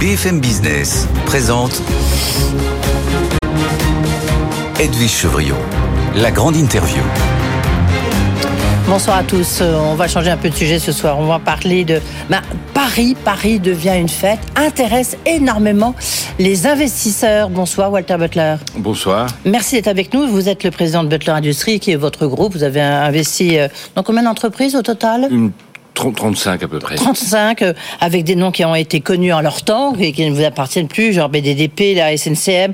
BFM 0.00 0.38
Business 0.38 1.08
présente 1.26 1.82
Edwige 4.78 5.10
Chevriot, 5.10 5.56
la 6.14 6.30
grande 6.30 6.54
interview. 6.54 7.02
Bonsoir 8.86 9.16
à 9.16 9.22
tous. 9.24 9.58
Euh, 9.60 9.74
on 9.74 9.96
va 9.96 10.06
changer 10.06 10.30
un 10.30 10.36
peu 10.36 10.50
de 10.50 10.54
sujet 10.54 10.78
ce 10.78 10.92
soir. 10.92 11.18
On 11.18 11.26
va 11.26 11.40
parler 11.40 11.84
de 11.84 12.00
ben, 12.30 12.42
Paris. 12.74 13.16
Paris 13.24 13.58
devient 13.58 13.96
une 13.98 14.08
fête, 14.08 14.38
intéresse 14.54 15.16
énormément 15.26 15.96
les 16.38 16.68
investisseurs. 16.68 17.50
Bonsoir 17.50 17.90
Walter 17.90 18.18
Butler. 18.18 18.54
Bonsoir. 18.76 19.26
Merci 19.44 19.74
d'être 19.74 19.88
avec 19.88 20.14
nous. 20.14 20.28
Vous 20.28 20.48
êtes 20.48 20.62
le 20.62 20.70
président 20.70 21.02
de 21.02 21.08
Butler 21.08 21.32
Industries, 21.32 21.80
qui 21.80 21.90
est 21.90 21.96
votre 21.96 22.28
groupe. 22.28 22.52
Vous 22.52 22.62
avez 22.62 22.80
investi 22.80 23.58
euh, 23.58 23.66
dans 23.96 24.04
combien 24.04 24.22
d'entreprises 24.22 24.76
au 24.76 24.82
total? 24.82 25.28
35 25.98 26.62
à 26.62 26.68
peu 26.68 26.78
près. 26.78 26.96
35, 26.96 27.62
euh, 27.62 27.72
avec 28.00 28.24
des 28.24 28.36
noms 28.36 28.50
qui 28.50 28.64
ont 28.64 28.74
été 28.74 29.00
connus 29.00 29.32
en 29.32 29.40
leur 29.40 29.62
temps 29.62 29.94
et 29.98 30.12
qui 30.12 30.28
ne 30.28 30.34
vous 30.34 30.44
appartiennent 30.44 30.88
plus, 30.88 31.12
genre 31.12 31.28
BDDP, 31.28 31.94
la 31.94 32.16
SNCM. 32.16 32.72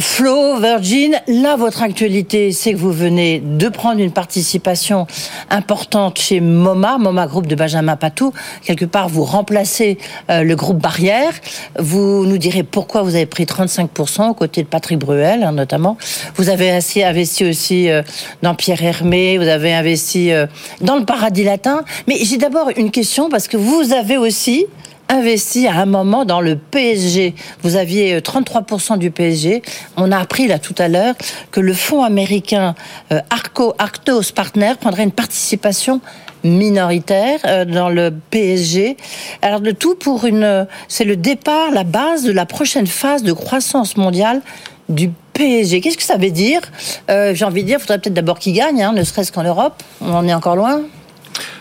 Flo, 0.00 0.58
Virgin, 0.58 1.20
là, 1.28 1.54
votre 1.54 1.82
actualité, 1.82 2.50
c'est 2.50 2.72
que 2.72 2.76
vous 2.76 2.90
venez 2.90 3.40
de 3.40 3.68
prendre 3.68 4.00
une 4.00 4.10
participation 4.10 5.06
importante 5.50 6.18
chez 6.18 6.40
MoMA, 6.40 6.98
MoMA 6.98 7.28
Groupe 7.28 7.46
de 7.46 7.54
Benjamin 7.54 7.94
Patou. 7.94 8.32
Quelque 8.64 8.86
part, 8.86 9.08
vous 9.08 9.22
remplacez 9.22 9.98
euh, 10.30 10.42
le 10.42 10.56
groupe 10.56 10.78
Barrière. 10.78 11.32
Vous 11.78 12.26
nous 12.26 12.38
direz 12.38 12.64
pourquoi 12.64 13.02
vous 13.02 13.14
avez 13.14 13.26
pris 13.26 13.44
35% 13.44 14.30
aux 14.30 14.34
côtés 14.34 14.64
de 14.64 14.68
Patrick 14.68 14.98
Bruel, 14.98 15.44
hein, 15.44 15.52
notamment. 15.52 15.96
Vous 16.34 16.48
avez 16.48 16.72
investi 16.72 17.44
aussi 17.44 17.88
euh, 17.88 18.02
dans 18.42 18.56
Pierre 18.56 18.82
Hermé, 18.82 19.38
vous 19.38 19.46
avez 19.46 19.72
investi 19.72 20.32
euh, 20.32 20.46
dans 20.80 20.96
le 20.96 21.04
Paradis 21.04 21.44
Latin. 21.44 21.84
Mais 22.08 22.16
j'ai 22.20 22.36
d'abord 22.36 22.70
une 22.76 22.90
question 22.90 23.28
parce 23.28 23.46
que 23.46 23.56
vous 23.56 23.92
avez 23.92 24.16
aussi 24.16 24.66
investi 25.08 25.66
à 25.66 25.74
un 25.74 25.86
moment 25.86 26.24
dans 26.24 26.40
le 26.40 26.56
PSG. 26.56 27.34
Vous 27.62 27.76
aviez 27.76 28.18
33% 28.20 28.94
euh, 28.94 28.96
du 28.96 29.10
PSG. 29.10 29.62
On 29.96 30.12
a 30.12 30.18
appris 30.18 30.46
là 30.46 30.58
tout 30.58 30.74
à 30.78 30.88
l'heure 30.88 31.14
que 31.50 31.60
le 31.60 31.74
fonds 31.74 32.02
américain 32.02 32.74
euh, 33.12 33.20
Arco 33.30 33.74
Arctos 33.78 34.32
Partner 34.34 34.72
prendrait 34.80 35.04
une 35.04 35.12
participation 35.12 36.00
minoritaire 36.42 37.40
euh, 37.44 37.64
dans 37.64 37.88
le 37.88 38.12
PSG. 38.30 38.96
Alors 39.42 39.60
de 39.60 39.70
tout 39.70 39.94
pour 39.94 40.24
une, 40.24 40.66
c'est 40.88 41.04
le 41.04 41.16
départ, 41.16 41.70
la 41.70 41.84
base 41.84 42.24
de 42.24 42.32
la 42.32 42.46
prochaine 42.46 42.86
phase 42.86 43.22
de 43.22 43.32
croissance 43.32 43.96
mondiale 43.96 44.42
du 44.88 45.10
PSG. 45.32 45.80
Qu'est-ce 45.80 45.96
que 45.96 46.02
ça 46.02 46.16
veut 46.16 46.30
dire? 46.30 46.60
J'ai 47.08 47.44
envie 47.44 47.62
de 47.62 47.68
dire, 47.68 47.78
il 47.78 47.80
faudrait 47.80 47.98
peut-être 47.98 48.14
d'abord 48.14 48.38
qu'il 48.38 48.52
gagne, 48.52 48.82
hein, 48.82 48.92
ne 48.92 49.02
serait-ce 49.02 49.32
qu'en 49.32 49.42
Europe. 49.42 49.82
On 50.00 50.12
en 50.12 50.28
est 50.28 50.34
encore 50.34 50.56
loin. 50.56 50.82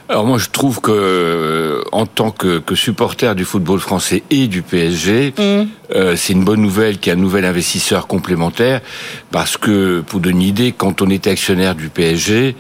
Alors 0.09 0.25
moi 0.25 0.37
je 0.37 0.49
trouve 0.49 0.81
que 0.81 1.83
en 1.91 2.05
tant 2.05 2.31
que, 2.31 2.61
supporter 2.75 3.35
du 3.35 3.45
football 3.45 3.79
français 3.79 4.23
et 4.29 4.47
du 4.47 4.61
PSG, 4.61 5.33
mm. 5.37 5.63
Euh, 5.95 6.15
c'est 6.15 6.33
une 6.33 6.43
bonne 6.43 6.61
nouvelle 6.61 6.97
qu'il 6.97 7.11
y 7.11 7.15
ait 7.15 7.17
un 7.17 7.21
nouvel 7.21 7.45
investisseur 7.45 8.07
complémentaire 8.07 8.81
parce 9.31 9.57
que 9.57 10.01
pour 10.01 10.19
donner 10.19 10.33
une 10.33 10.41
idée, 10.41 10.73
quand 10.75 11.01
on 11.01 11.09
était 11.09 11.29
actionnaire 11.29 11.75
du 11.75 11.89
PSG, 11.89 12.55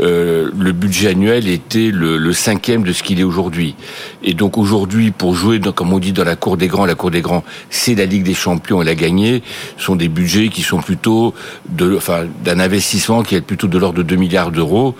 euh, 0.00 0.50
le 0.58 0.72
budget 0.72 1.10
annuel 1.10 1.48
était 1.48 1.90
le, 1.92 2.32
cinquième 2.32 2.82
de 2.82 2.92
ce 2.92 3.02
qu'il 3.02 3.20
est 3.20 3.24
aujourd'hui. 3.24 3.76
Et 4.22 4.34
donc 4.34 4.58
aujourd'hui, 4.58 5.12
pour 5.12 5.34
jouer, 5.34 5.60
comme 5.60 5.92
on 5.92 5.98
dit 5.98 6.12
dans 6.12 6.24
la 6.24 6.36
cour 6.36 6.56
des 6.56 6.66
grands, 6.66 6.84
la 6.84 6.96
cour 6.96 7.10
des 7.10 7.20
grands, 7.20 7.44
c'est 7.70 7.94
la 7.94 8.04
Ligue 8.04 8.24
des 8.24 8.34
Champions 8.34 8.82
et 8.82 8.84
la 8.84 8.94
gagner, 8.94 9.42
sont 9.78 9.94
des 9.94 10.08
budgets 10.08 10.48
qui 10.48 10.62
sont 10.62 10.78
plutôt 10.78 11.34
d'un 11.68 12.60
investissement 12.60 13.22
qui 13.22 13.36
est 13.36 13.40
plutôt 13.40 13.68
de 13.68 13.78
l'ordre 13.78 13.98
de 13.98 14.02
2 14.02 14.16
milliards 14.16 14.50
d'euros. 14.50 14.96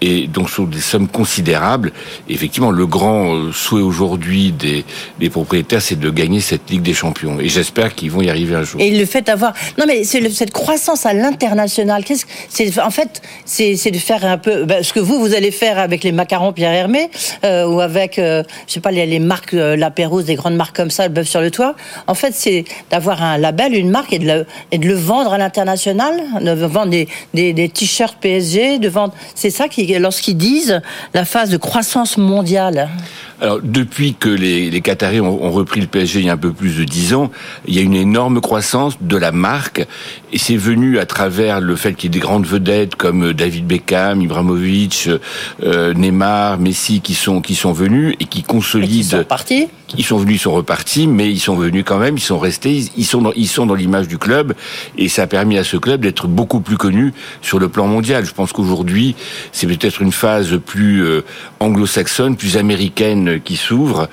Et 0.00 0.26
donc 0.26 0.50
sont 0.50 0.64
des 0.64 0.80
sommes 0.80 1.08
considérables. 1.08 1.90
effectivement, 2.28 2.70
le 2.70 2.86
grand 2.86 3.34
euh, 3.34 3.52
souhait 3.52 3.80
aujourd'hui 3.80 4.52
des 4.52 5.30
propriétaires, 5.30 5.80
c'est 5.80 5.98
de 5.98 6.10
gagner 6.10 6.40
cette 6.40 6.70
Ligue 6.70 6.82
des 6.82 6.94
Champions. 6.94 7.25
Et 7.40 7.48
j'espère 7.48 7.94
qu'ils 7.94 8.10
vont 8.10 8.22
y 8.22 8.30
arriver 8.30 8.54
un 8.54 8.62
jour. 8.62 8.80
Et 8.80 8.90
le 8.90 9.04
fait 9.06 9.22
d'avoir, 9.22 9.52
non 9.78 9.84
mais 9.86 10.04
c'est 10.04 10.28
cette 10.30 10.52
croissance 10.52 11.06
à 11.06 11.12
l'international. 11.12 12.04
C'est 12.48 12.78
en 12.80 12.90
fait, 12.90 13.22
c'est 13.44 13.90
de 13.90 13.98
faire 13.98 14.24
un 14.24 14.38
peu 14.38 14.64
ben, 14.64 14.82
ce 14.82 14.92
que 14.92 15.00
vous 15.00 15.18
vous 15.18 15.34
allez 15.34 15.50
faire 15.50 15.78
avec 15.78 16.04
les 16.04 16.12
macarons 16.12 16.52
Pierre 16.52 16.72
Hermé 16.72 17.10
euh, 17.44 17.66
ou 17.66 17.80
avec 17.80 18.18
euh, 18.18 18.42
je 18.66 18.74
sais 18.74 18.80
pas 18.80 18.90
les, 18.90 19.18
marques 19.18 19.54
euh, 19.54 19.76
La 19.76 19.90
Pérouse, 19.90 20.24
des 20.24 20.34
grandes 20.34 20.56
marques 20.56 20.76
comme 20.76 20.90
ça, 20.90 21.08
le 21.08 21.12
bœuf 21.12 21.28
sur 21.28 21.40
le 21.40 21.50
toit. 21.50 21.74
En 22.06 22.14
fait, 22.14 22.32
c'est 22.34 22.64
d'avoir 22.90 23.22
un 23.22 23.38
label, 23.38 23.74
une 23.74 23.90
marque 23.90 24.12
et 24.12 24.18
de 24.18 24.44
le, 24.72 24.94
vendre 24.94 25.32
à 25.32 25.38
l'international, 25.38 26.14
de 26.40 26.50
vendre 26.66 26.90
des, 26.90 27.08
des 27.34 27.68
t-shirts 27.68 28.16
PSG, 28.20 28.78
de 28.78 28.88
vendre. 28.88 29.14
C'est 29.34 29.50
ça 29.50 29.68
qui 29.68 29.86
lorsqu'ils 29.98 30.36
disent 30.36 30.80
la 31.14 31.24
phase 31.24 31.50
de 31.50 31.56
croissance 31.56 32.16
mondiale. 32.16 32.88
Alors, 33.40 33.60
depuis 33.62 34.14
que 34.14 34.28
les, 34.28 34.70
les 34.70 34.80
Qataris 34.80 35.20
ont, 35.20 35.44
ont, 35.44 35.50
repris 35.50 35.80
le 35.80 35.86
PSG 35.86 36.20
il 36.20 36.26
y 36.26 36.30
a 36.30 36.32
un 36.32 36.38
peu 36.38 36.52
plus 36.52 36.78
de 36.78 36.84
dix 36.84 37.12
ans, 37.12 37.30
il 37.66 37.74
y 37.74 37.78
a 37.78 37.82
une 37.82 37.94
énorme 37.94 38.40
croissance 38.40 38.96
de 39.00 39.16
la 39.16 39.30
marque, 39.30 39.86
et 40.32 40.38
c'est 40.38 40.56
venu 40.56 40.98
à 40.98 41.04
travers 41.04 41.60
le 41.60 41.76
fait 41.76 41.94
qu'il 41.94 42.04
y 42.04 42.16
ait 42.16 42.18
des 42.18 42.24
grandes 42.24 42.46
vedettes 42.46 42.96
comme 42.96 43.34
David 43.34 43.66
Beckham, 43.66 44.22
Ibrahimovic, 44.22 45.10
euh, 45.62 45.92
Neymar, 45.92 46.58
Messi 46.58 47.00
qui 47.00 47.14
sont 47.14 47.42
qui 47.42 47.54
sont 47.54 47.72
venus 47.72 48.14
et 48.20 48.24
qui 48.24 48.42
consolident. 48.42 48.86
Et 48.86 49.02
qui 49.02 49.04
sont 49.04 49.24
partis 49.24 49.68
ils 49.96 50.04
sont 50.04 50.18
venus, 50.18 50.36
ils 50.36 50.42
sont 50.42 50.52
repartis, 50.52 51.06
mais 51.06 51.30
ils 51.30 51.38
sont 51.38 51.54
venus 51.54 51.84
quand 51.86 51.98
même, 51.98 52.16
ils 52.16 52.22
sont 52.22 52.38
restés, 52.38 52.84
ils 52.96 53.04
sont 53.04 53.22
dans, 53.22 53.32
ils 53.32 53.46
sont 53.46 53.66
dans 53.66 53.74
l'image 53.74 54.08
du 54.08 54.18
club, 54.18 54.54
et 54.98 55.08
ça 55.08 55.22
a 55.22 55.26
permis 55.26 55.58
à 55.58 55.64
ce 55.64 55.76
club 55.76 56.00
d'être 56.00 56.26
beaucoup 56.26 56.60
plus 56.60 56.76
connu 56.76 57.12
sur 57.40 57.58
le 57.58 57.68
plan 57.68 57.86
mondial. 57.86 58.24
Je 58.24 58.32
pense 58.32 58.52
qu'aujourd'hui, 58.52 59.14
c'est 59.52 59.66
peut-être 59.66 60.02
une 60.02 60.12
phase 60.12 60.58
plus 60.64 61.04
euh, 61.04 61.24
anglo-saxonne, 61.60 62.36
plus 62.36 62.56
américaine 62.56 63.25
qui 63.38 63.56
s'ouvre, 63.56 64.08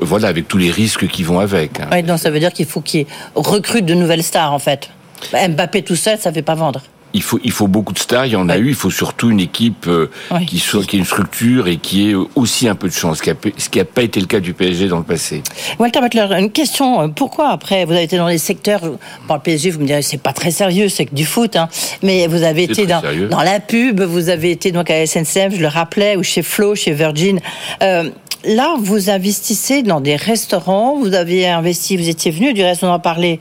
voilà, 0.00 0.28
avec 0.28 0.48
tous 0.48 0.58
les 0.58 0.70
risques 0.70 1.08
qui 1.08 1.22
vont 1.22 1.40
avec. 1.40 1.80
Hein. 1.80 1.88
Oui, 1.92 2.02
donc 2.02 2.18
ça 2.18 2.30
veut 2.30 2.40
dire 2.40 2.52
qu'il 2.52 2.66
faut 2.66 2.80
qu'ils 2.80 3.06
recrutent 3.34 3.86
de 3.86 3.94
nouvelles 3.94 4.22
stars, 4.22 4.52
en 4.52 4.58
fait. 4.58 4.90
Mbappé 5.32 5.82
tout 5.82 5.96
seul, 5.96 6.18
ça 6.18 6.30
ne 6.30 6.34
fait 6.34 6.42
pas 6.42 6.54
vendre 6.54 6.82
il 7.14 7.22
faut, 7.22 7.38
il 7.42 7.52
faut 7.52 7.68
beaucoup 7.68 7.92
de 7.92 7.98
stars, 7.98 8.26
il 8.26 8.32
y 8.32 8.36
en 8.36 8.48
a 8.48 8.58
eu, 8.58 8.68
il 8.68 8.74
faut 8.74 8.90
surtout 8.90 9.30
une 9.30 9.40
équipe 9.40 9.86
euh, 9.86 10.10
qui, 10.46 10.58
soit, 10.58 10.84
qui 10.84 10.96
ait 10.96 10.98
une 10.98 11.04
structure 11.04 11.68
et 11.68 11.76
qui 11.76 12.10
ait 12.10 12.14
aussi 12.34 12.68
un 12.68 12.74
peu 12.74 12.88
de 12.88 12.92
chance, 12.92 13.18
ce 13.18 13.68
qui 13.68 13.78
n'a 13.78 13.84
pas 13.84 14.02
été 14.02 14.20
le 14.20 14.26
cas 14.26 14.40
du 14.40 14.52
PSG 14.52 14.88
dans 14.88 14.98
le 14.98 15.04
passé. 15.04 15.42
Walter 15.78 16.00
Butler, 16.00 16.28
une 16.38 16.50
question, 16.50 17.02
euh, 17.02 17.08
pourquoi 17.08 17.48
après, 17.48 17.84
vous 17.84 17.92
avez 17.92 18.04
été 18.04 18.16
dans 18.16 18.28
les 18.28 18.38
secteurs, 18.38 18.80
par 19.26 19.38
le 19.38 19.42
PSG, 19.42 19.70
vous 19.70 19.80
me 19.80 19.86
direz, 19.86 20.02
c'est 20.02 20.22
pas 20.22 20.32
très 20.32 20.50
sérieux, 20.50 20.88
c'est 20.88 21.06
que 21.06 21.14
du 21.14 21.24
foot, 21.24 21.56
hein, 21.56 21.68
mais 22.02 22.26
vous 22.26 22.42
avez 22.42 22.64
été 22.64 22.86
dans, 22.86 23.02
dans, 23.30 23.42
la 23.42 23.60
pub, 23.60 24.00
vous 24.00 24.28
avez 24.28 24.50
été 24.50 24.72
donc 24.72 24.90
à 24.90 25.06
SNCF, 25.06 25.54
je 25.54 25.60
le 25.60 25.68
rappelais, 25.68 26.16
ou 26.16 26.22
chez 26.22 26.42
Flo, 26.42 26.74
chez 26.74 26.92
Virgin. 26.92 27.40
Euh, 27.82 28.10
là, 28.44 28.76
vous 28.80 29.10
investissez 29.10 29.82
dans 29.82 30.00
des 30.00 30.16
restaurants, 30.16 30.96
vous 30.98 31.14
avez 31.14 31.48
investi, 31.48 31.96
vous 31.96 32.08
étiez 32.08 32.30
venu, 32.30 32.52
du 32.52 32.62
reste 32.62 32.84
on 32.84 32.88
en 32.88 33.00
parlait, 33.00 33.38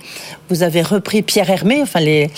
vous 0.49 0.63
avez 0.63 0.81
repris 0.81 1.21
Pierre 1.21 1.49
Hermé, 1.49 1.81
enfin 1.81 1.99
les, 1.99 2.29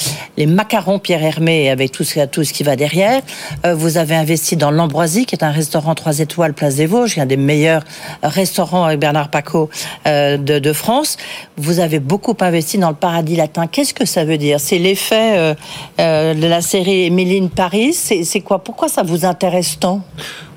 macarons 0.45 0.99
Pierre 0.99 1.23
Hermé 1.23 1.69
avec 1.69 1.91
tout 1.91 2.03
ce, 2.03 2.53
qui 2.53 2.63
va 2.63 2.75
derrière. 2.75 3.21
Euh, 3.65 3.75
vous 3.75 3.97
avez 3.97 4.15
investi 4.15 4.55
dans 4.55 4.71
l'Ambroisie, 4.71 5.25
qui 5.25 5.35
est 5.35 5.43
un 5.43 5.51
restaurant 5.51 5.95
3 5.95 6.19
étoiles 6.19 6.53
Place 6.53 6.75
des 6.75 6.85
Vosges, 6.85 7.17
un 7.19 7.25
des 7.25 7.37
meilleurs 7.37 7.83
restaurants 8.23 8.85
avec 8.85 8.99
Bernard 8.99 9.29
Paco 9.29 9.69
euh, 10.07 10.37
de, 10.37 10.73
France. 10.73 11.17
Vous 11.57 11.79
avez 11.79 11.99
beaucoup 11.99 12.35
investi 12.39 12.77
dans 12.77 12.89
le 12.89 12.95
paradis 12.95 13.35
latin. 13.35 13.67
Qu'est-ce 13.67 13.93
que 13.93 14.05
ça 14.05 14.23
veut 14.23 14.37
dire? 14.37 14.59
C'est 14.59 14.77
l'effet 14.77 15.55
euh, 15.99 16.33
de 16.33 16.47
la 16.47 16.61
série 16.61 17.05
Émiline 17.05 17.49
Paris? 17.49 17.93
C'est 17.93 18.41
quoi? 18.41 18.63
Pourquoi 18.63 18.87
ça 18.87 19.03
vous 19.03 19.25
intéresse 19.25 19.77
tant? 19.79 20.01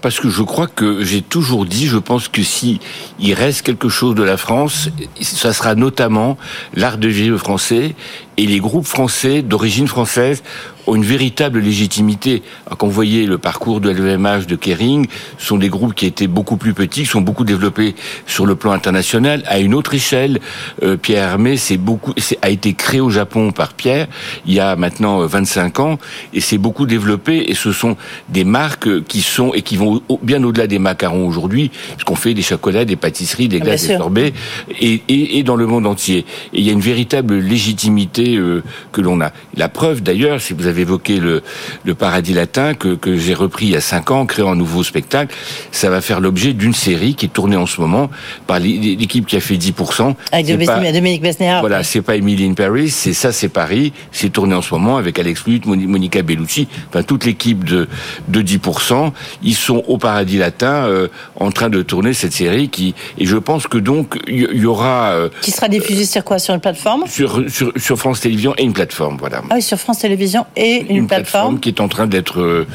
Parce 0.02 0.18
que 0.18 0.28
je 0.28 0.42
crois 0.42 0.66
que 0.66 1.02
j'ai 1.04 1.22
toujours 1.22 1.64
dit, 1.64 1.86
je 1.86 1.96
pense 1.96 2.28
que 2.28 2.42
si 2.42 2.80
il 3.20 3.32
reste 3.34 3.62
quelque 3.62 3.88
chose 3.88 4.14
de 4.14 4.24
la 4.24 4.36
France, 4.36 4.90
ça 5.20 5.52
sera 5.52 5.74
notamment 5.76 6.36
l'art 6.74 6.98
de 6.98 7.08
vivre 7.08 7.38
français 7.38 7.94
et 8.36 8.46
les 8.46 8.58
groupes 8.58 8.86
français 8.86 9.42
d'origine 9.42 9.86
française 9.86 10.42
ont 10.86 10.94
une 10.94 11.04
véritable 11.04 11.60
légitimité. 11.60 12.42
quand 12.78 12.86
vous 12.86 12.92
voyez 12.92 13.26
le 13.26 13.38
parcours 13.38 13.80
de 13.80 13.90
LVMH, 13.90 14.46
de 14.46 14.56
Kering, 14.56 15.06
sont 15.38 15.56
des 15.56 15.68
groupes 15.68 15.94
qui 15.94 16.06
étaient 16.06 16.26
beaucoup 16.26 16.56
plus 16.56 16.74
petits, 16.74 17.02
qui 17.02 17.06
sont 17.06 17.20
beaucoup 17.20 17.44
développés 17.44 17.94
sur 18.26 18.46
le 18.46 18.54
plan 18.54 18.72
international, 18.72 19.42
à 19.46 19.58
une 19.58 19.74
autre 19.74 19.94
échelle. 19.94 20.40
Euh, 20.82 20.96
Pierre 20.96 21.30
Hermé, 21.30 21.56
c'est 21.56 21.76
beaucoup, 21.76 22.14
a 22.40 22.50
été 22.50 22.74
créé 22.74 23.00
au 23.00 23.10
Japon 23.10 23.52
par 23.52 23.74
Pierre 23.74 24.08
il 24.46 24.54
y 24.54 24.60
a 24.60 24.76
maintenant 24.76 25.24
25 25.26 25.78
euh, 25.78 25.82
ans, 25.82 25.98
et 26.32 26.40
c'est 26.40 26.58
beaucoup 26.58 26.86
développé. 26.86 27.50
Et 27.50 27.54
ce 27.54 27.72
sont 27.72 27.96
des 28.28 28.44
marques 28.44 29.04
qui 29.04 29.22
sont 29.22 29.52
et 29.54 29.62
qui 29.62 29.76
vont 29.76 30.02
bien 30.22 30.42
au-delà 30.42 30.66
des 30.66 30.78
macarons 30.78 31.26
aujourd'hui, 31.26 31.70
puisqu'on 31.92 32.14
fait 32.14 32.34
des 32.34 32.42
chocolats, 32.42 32.84
des 32.84 32.96
pâtisseries, 32.96 33.48
des 33.48 33.58
ah, 33.60 33.64
glaces, 33.64 33.86
des 33.86 33.96
sorbets, 33.96 34.32
et, 34.80 35.02
et, 35.08 35.38
et 35.38 35.42
dans 35.42 35.56
le 35.56 35.66
monde 35.66 35.86
entier. 35.86 36.24
Et 36.52 36.60
il 36.60 36.64
y 36.64 36.70
a 36.70 36.72
une 36.72 36.80
véritable 36.80 37.38
légitimité 37.38 38.36
euh, 38.36 38.62
que 38.92 39.00
l'on 39.00 39.20
a. 39.20 39.32
La 39.56 39.68
preuve 39.68 40.02
d'ailleurs, 40.02 40.40
si 40.40 40.54
vous 40.54 40.66
avez 40.66 40.71
évoqué 40.78 41.18
le, 41.18 41.42
le 41.84 41.94
paradis 41.94 42.34
latin 42.34 42.74
que, 42.74 42.94
que 42.94 43.16
j'ai 43.16 43.34
repris 43.34 43.66
il 43.66 43.72
y 43.72 43.76
a 43.76 43.80
cinq 43.80 44.10
ans, 44.10 44.26
créant 44.26 44.52
un 44.52 44.56
nouveau 44.56 44.82
spectacle, 44.82 45.34
ça 45.70 45.90
va 45.90 46.00
faire 46.00 46.20
l'objet 46.20 46.52
d'une 46.52 46.74
série 46.74 47.14
qui 47.14 47.26
est 47.26 47.32
tournée 47.32 47.56
en 47.56 47.66
ce 47.66 47.80
moment 47.80 48.10
par 48.46 48.58
l'équipe 48.60 49.26
qui 49.26 49.36
a 49.36 49.40
fait 49.40 49.56
10%. 49.56 50.14
Avec 50.32 50.66
pas, 50.66 50.92
Dominique 50.92 51.22
Besnéard. 51.22 51.60
Voilà, 51.60 51.82
c'est 51.82 52.02
pas 52.02 52.16
Emily 52.16 52.46
in 52.46 52.54
Paris, 52.54 52.90
c'est 52.90 53.12
ça, 53.12 53.32
c'est 53.32 53.48
Paris. 53.48 53.92
C'est 54.10 54.30
tourné 54.30 54.54
en 54.54 54.62
ce 54.62 54.72
moment 54.74 54.96
avec 54.96 55.18
Alex 55.18 55.46
Lutte, 55.46 55.66
Monica 55.66 56.22
Bellucci, 56.22 56.68
enfin 56.88 57.02
toute 57.02 57.24
l'équipe 57.24 57.64
de, 57.64 57.88
de 58.28 58.42
10%. 58.42 59.12
Ils 59.42 59.54
sont 59.54 59.82
au 59.86 59.98
paradis 59.98 60.38
latin 60.38 60.86
euh, 60.86 61.08
en 61.36 61.50
train 61.50 61.68
de 61.68 61.82
tourner 61.82 62.12
cette 62.12 62.32
série 62.32 62.68
qui, 62.68 62.94
et 63.18 63.26
je 63.26 63.36
pense 63.36 63.66
que 63.66 63.78
donc 63.78 64.18
il 64.26 64.60
y, 64.60 64.66
aura... 64.66 65.12
Euh, 65.12 65.28
qui 65.40 65.50
sera 65.50 65.68
diffusée 65.68 66.04
sur 66.04 66.24
quoi? 66.24 66.38
Sur 66.38 66.54
une 66.54 66.60
plateforme? 66.60 67.04
sur, 67.06 67.42
sur, 67.50 67.72
sur, 67.76 67.98
France 67.98 68.20
Télévisions 68.20 68.54
et 68.58 68.64
une 68.64 68.72
plateforme, 68.72 69.16
voilà. 69.18 69.42
Ah 69.50 69.54
oui, 69.54 69.62
sur 69.62 69.78
France 69.78 70.00
Télévisions 70.00 70.46
et 70.56 70.61
une, 70.62 70.96
une 70.96 71.06
plateforme. 71.06 71.60
qui 71.60 71.68
est 71.68 71.80
en 71.80 71.88
train 71.88 72.06
d'être... 72.06 72.40
Euh, 72.40 72.66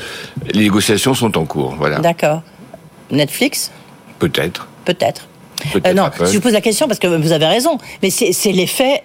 les 0.52 0.64
négociations 0.64 1.14
sont 1.14 1.38
en 1.38 1.46
cours, 1.46 1.76
voilà. 1.78 2.00
D'accord. 2.00 2.42
Netflix 3.12 3.72
Peut-être. 4.20 4.68
Peut-être. 4.86 5.28
Euh, 5.86 5.94
non, 5.94 6.10
je 6.20 6.34
vous 6.34 6.42
pose 6.42 6.54
la 6.54 6.62
question 6.62 6.88
parce 6.88 7.00
que 7.00 7.08
vous 7.08 7.32
avez 7.32 7.46
raison, 7.46 7.78
mais 8.04 8.10
c'est 8.10 8.52
l'effet 8.52 8.97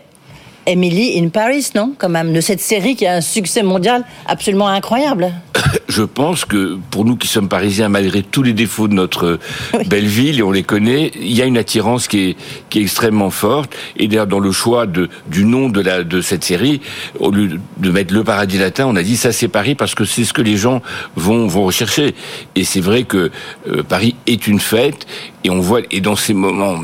Emily 0.67 1.19
in 1.19 1.29
Paris, 1.29 1.70
non? 1.75 1.94
Quand 1.99 2.09
même, 2.09 2.32
de 2.32 2.41
cette 2.41 2.61
série 2.61 2.97
qui 2.97 3.06
a 3.06 3.14
un 3.14 3.20
succès 3.20 3.62
mondial 3.62 4.05
absolument 4.26 4.69
incroyable. 4.69 5.32
Je 5.88 6.03
pense 6.03 6.44
que 6.44 6.79
pour 6.91 7.05
nous 7.05 7.17
qui 7.17 7.29
sommes 7.29 7.49
parisiens, 7.49 7.88
malgré 7.88 8.23
tous 8.23 8.43
les 8.43 8.53
défauts 8.53 8.88
de 8.88 8.94
notre 8.94 9.38
belle 9.87 10.06
ville, 10.06 10.38
et 10.38 10.43
on 10.43 10.50
les 10.50 10.62
connaît, 10.62 11.11
il 11.17 11.32
y 11.32 11.43
a 11.43 11.44
une 11.44 11.59
attirance 11.59 12.09
qui 12.09 12.31
est, 12.31 12.37
qui 12.70 12.79
est 12.79 12.82
extrêmement 12.82 13.31
forte. 13.31 13.75
Et 13.97 14.09
d'ailleurs, 14.09 14.26
dans 14.26 14.41
le 14.41 14.53
choix 14.53 14.87
de, 14.87 15.09
du 15.29 15.44
nom 15.44 15.69
de, 15.69 15.81
la, 15.81 16.05
de 16.05 16.20
cette 16.20 16.44
série, 16.44 16.81
au 17.19 17.31
lieu 17.31 17.61
de 17.79 17.91
mettre 17.91 18.15
le 18.15 18.25
paradis 18.25 18.58
latin, 18.58 18.87
on 18.87 18.97
a 18.97 19.03
dit 19.03 19.17
ça 19.17 19.32
c'est 19.32 19.49
Paris 19.49 19.75
parce 19.75 19.94
que 19.94 20.05
c'est 20.05 20.25
ce 20.25 20.32
que 20.32 20.43
les 20.43 20.56
gens 20.56 20.82
vont, 21.17 21.47
vont 21.47 21.65
rechercher. 21.65 22.15
Et 22.55 22.65
c'est 22.65 22.81
vrai 22.81 23.05
que 23.05 23.31
euh, 23.69 23.82
Paris 23.82 24.17
est 24.26 24.47
une 24.47 24.61
fête, 24.61 25.06
et 25.44 25.50
on 25.50 25.61
voit, 25.61 25.81
et 25.91 26.00
dans 26.00 26.17
ces 26.17 26.35
moments 26.35 26.81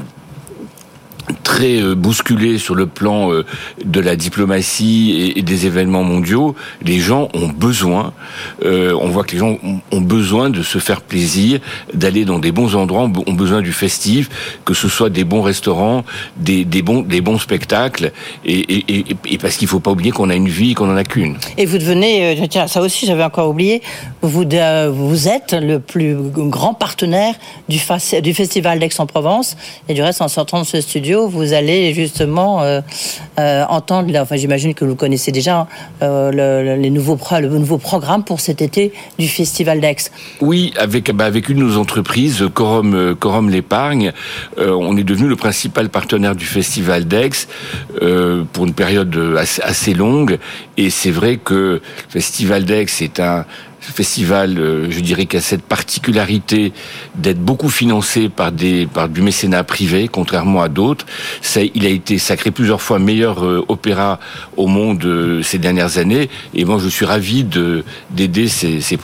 très 1.43 1.81
euh, 1.83 1.95
bousculé 1.95 2.59
sur 2.59 2.75
le 2.75 2.87
plan 2.87 3.33
euh, 3.33 3.45
de 3.85 4.01
la 4.01 4.17
diplomatie 4.17 5.33
et 5.37 5.43
des 5.43 5.67
événements 5.67 6.03
mondiaux, 6.03 6.55
les 6.83 6.99
gens 6.99 7.29
ont 7.35 7.49
besoin, 7.49 8.13
euh, 8.65 8.97
on 9.01 9.09
voit 9.09 9.25
que 9.25 9.33
les 9.33 9.39
gens 9.39 9.59
ont 9.93 10.01
besoin 10.01 10.51
de 10.51 10.63
se 10.63 10.79
faire 10.79 11.01
plaisir, 11.01 11.61
d'aller 11.95 12.25
dans 12.25 12.39
des 12.39 12.53
bons 12.53 12.75
endroits, 12.77 13.03
ont 13.03 13.33
besoin 13.33 13.63
du 13.63 13.73
festif, 13.73 14.29
que 14.65 14.75
ce 14.75 14.89
soit 14.89 15.11
des 15.11 15.25
bons 15.25 15.43
restaurants, 15.43 16.05
des, 16.37 16.65
bons, 16.83 17.39
spectacles, 17.39 18.13
et, 18.45 18.85
parce 19.41 19.57
qu'il 19.57 19.69
faut 19.69 19.81
pas 19.81 19.91
oublier 19.91 20.11
qu'on 20.11 20.31
a 20.31 20.35
une 20.35 20.49
vie, 20.49 20.75
qu'on 20.75 20.91
en 20.91 20.97
a 20.97 21.05
qu'une. 21.05 21.37
Et 21.57 21.67
vous 21.67 21.79
devenez, 21.79 22.47
tiens, 22.49 22.67
ça 22.67 22.81
aussi 22.81 23.07
j'avais 23.07 23.25
encore 23.25 23.49
oublié, 23.49 23.83
vous, 24.23 24.45
êtes 25.29 25.53
le 25.61 25.79
plus 25.79 26.17
grand 26.17 26.75
partenaire 26.75 27.35
du 27.69 27.79
Festival 28.35 28.79
d'Aix-en-Provence, 28.79 29.57
et 29.89 29.95
du 29.95 30.03
reste 30.03 30.23
en 30.23 30.29
sortant 30.29 30.61
de 30.61 30.67
ce 30.67 30.81
studio, 30.81 31.18
vous 31.27 31.53
allez 31.53 31.93
justement 31.95 32.63
euh, 32.63 32.81
euh, 33.39 33.65
entendre, 33.69 34.15
enfin 34.17 34.37
j'imagine 34.37 34.75
que 34.75 34.85
vous 34.85 34.95
connaissez 34.95 35.33
déjà 35.33 35.67
euh, 36.03 36.31
le, 36.31 36.81
les 36.81 36.91
nouveaux, 36.91 37.19
le 37.33 37.49
nouveau 37.49 37.79
programme 37.79 38.25
pour 38.25 38.41
cet 38.41 38.63
été 38.63 38.93
du 39.19 39.29
Festival 39.29 39.81
d'Aix. 39.81 39.97
Oui, 40.41 40.73
avec, 40.79 41.11
bah, 41.13 41.29
une 41.29 41.41
de 41.41 41.55
nos 41.55 41.77
entreprises, 41.77 42.45
Corum, 42.55 43.17
Corum 43.19 43.51
l'épargne, 43.51 44.13
on 44.59 44.97
est 44.97 45.05
devenu 45.05 45.29
le 45.29 45.37
principal 45.37 45.89
partenaire 45.89 46.37
du 46.37 46.45
Festival 46.45 47.07
d'Aix 47.07 47.49
pour 48.53 48.67
une 48.67 48.75
période 48.75 49.17
assez, 49.39 49.63
assez 49.63 49.95
longue. 49.95 50.39
Et 50.77 50.91
c'est 50.91 51.11
vrai 51.11 51.37
que 51.37 51.55
le 51.55 51.83
Festival 52.09 52.65
d'Aix 52.65 52.87
est 53.01 53.21
un 53.21 53.45
festival, 53.91 54.59
euh, 54.59 54.91
je 54.91 55.01
dirais, 55.01 55.27
a 55.35 55.41
cette 55.41 55.63
particularité 55.63 56.73
d'être 57.15 57.41
beaucoup 57.41 57.69
financé 57.69 58.29
par 58.29 58.53
des 58.53 58.87
par 58.87 59.09
du 59.09 59.23
mécénat 59.23 59.65
privé, 59.65 60.09
contrairement 60.09 60.63
à 60.63 60.69
d'autres. 60.69 61.07
Il 61.75 61.87
a 61.87 61.89
été 61.89 62.19
sacré 62.19 62.51
plusieurs 62.51 62.83
fois 62.83 62.99
meilleur 62.99 63.45
euh, 63.45 63.65
opéra 63.69 64.19
au 64.57 64.67
monde 64.67 65.05
euh, 65.05 65.43
ces 65.43 65.59
dernières 65.59 65.99
années, 65.99 66.29
et 66.55 66.65
moi 66.65 66.79
je 66.83 66.89
suis 66.89 67.05
ravi 67.05 67.45
de 67.45 67.85
d'aider 68.11 68.49
ces, 68.49 68.81
ces, 68.81 68.99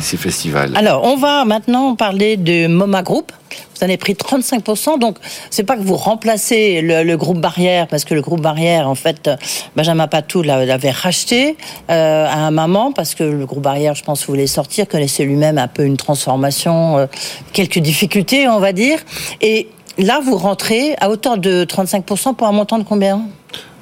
ces, 0.00 0.16
festivals. 0.16 0.72
Alors, 0.76 1.04
on 1.04 1.16
va 1.16 1.44
maintenant 1.44 1.94
parler 1.94 2.36
de 2.36 2.66
MoMA 2.66 3.02
Group. 3.02 3.32
Vous 3.50 3.82
en 3.82 3.84
avez 3.84 3.96
pris 3.96 4.14
35%, 4.14 4.98
donc 4.98 5.16
c'est 5.50 5.64
pas 5.64 5.76
que 5.76 5.82
vous 5.82 5.96
remplacez 5.96 6.80
le, 6.82 7.16
groupe 7.16 7.40
Barrière, 7.40 7.86
parce 7.86 8.04
que 8.04 8.14
le 8.14 8.20
groupe 8.20 8.40
Barrière, 8.40 8.88
en 8.88 8.94
fait, 8.94 9.30
Benjamin 9.76 10.06
Patou 10.06 10.42
l'avait 10.42 10.90
racheté 10.90 11.56
euh, 11.90 12.26
à 12.26 12.38
un 12.38 12.50
moment, 12.50 12.92
parce 12.92 13.14
que 13.14 13.24
le 13.24 13.46
groupe 13.46 13.62
Barrière, 13.62 13.94
je 13.94 14.04
pense, 14.04 14.26
voulait 14.26 14.46
sortir, 14.46 14.88
connaissait 14.88 15.24
lui-même 15.24 15.58
un 15.58 15.68
peu 15.68 15.84
une 15.84 15.96
transformation, 15.96 16.98
euh, 16.98 17.06
quelques 17.52 17.78
difficultés, 17.78 18.48
on 18.48 18.58
va 18.58 18.72
dire. 18.72 18.98
Et 19.40 19.68
là, 19.98 20.20
vous 20.24 20.36
rentrez 20.36 20.94
à 21.00 21.10
hauteur 21.10 21.38
de 21.38 21.64
35% 21.64 22.34
pour 22.34 22.46
un 22.46 22.52
montant 22.52 22.78
de 22.78 22.84
combien? 22.84 23.22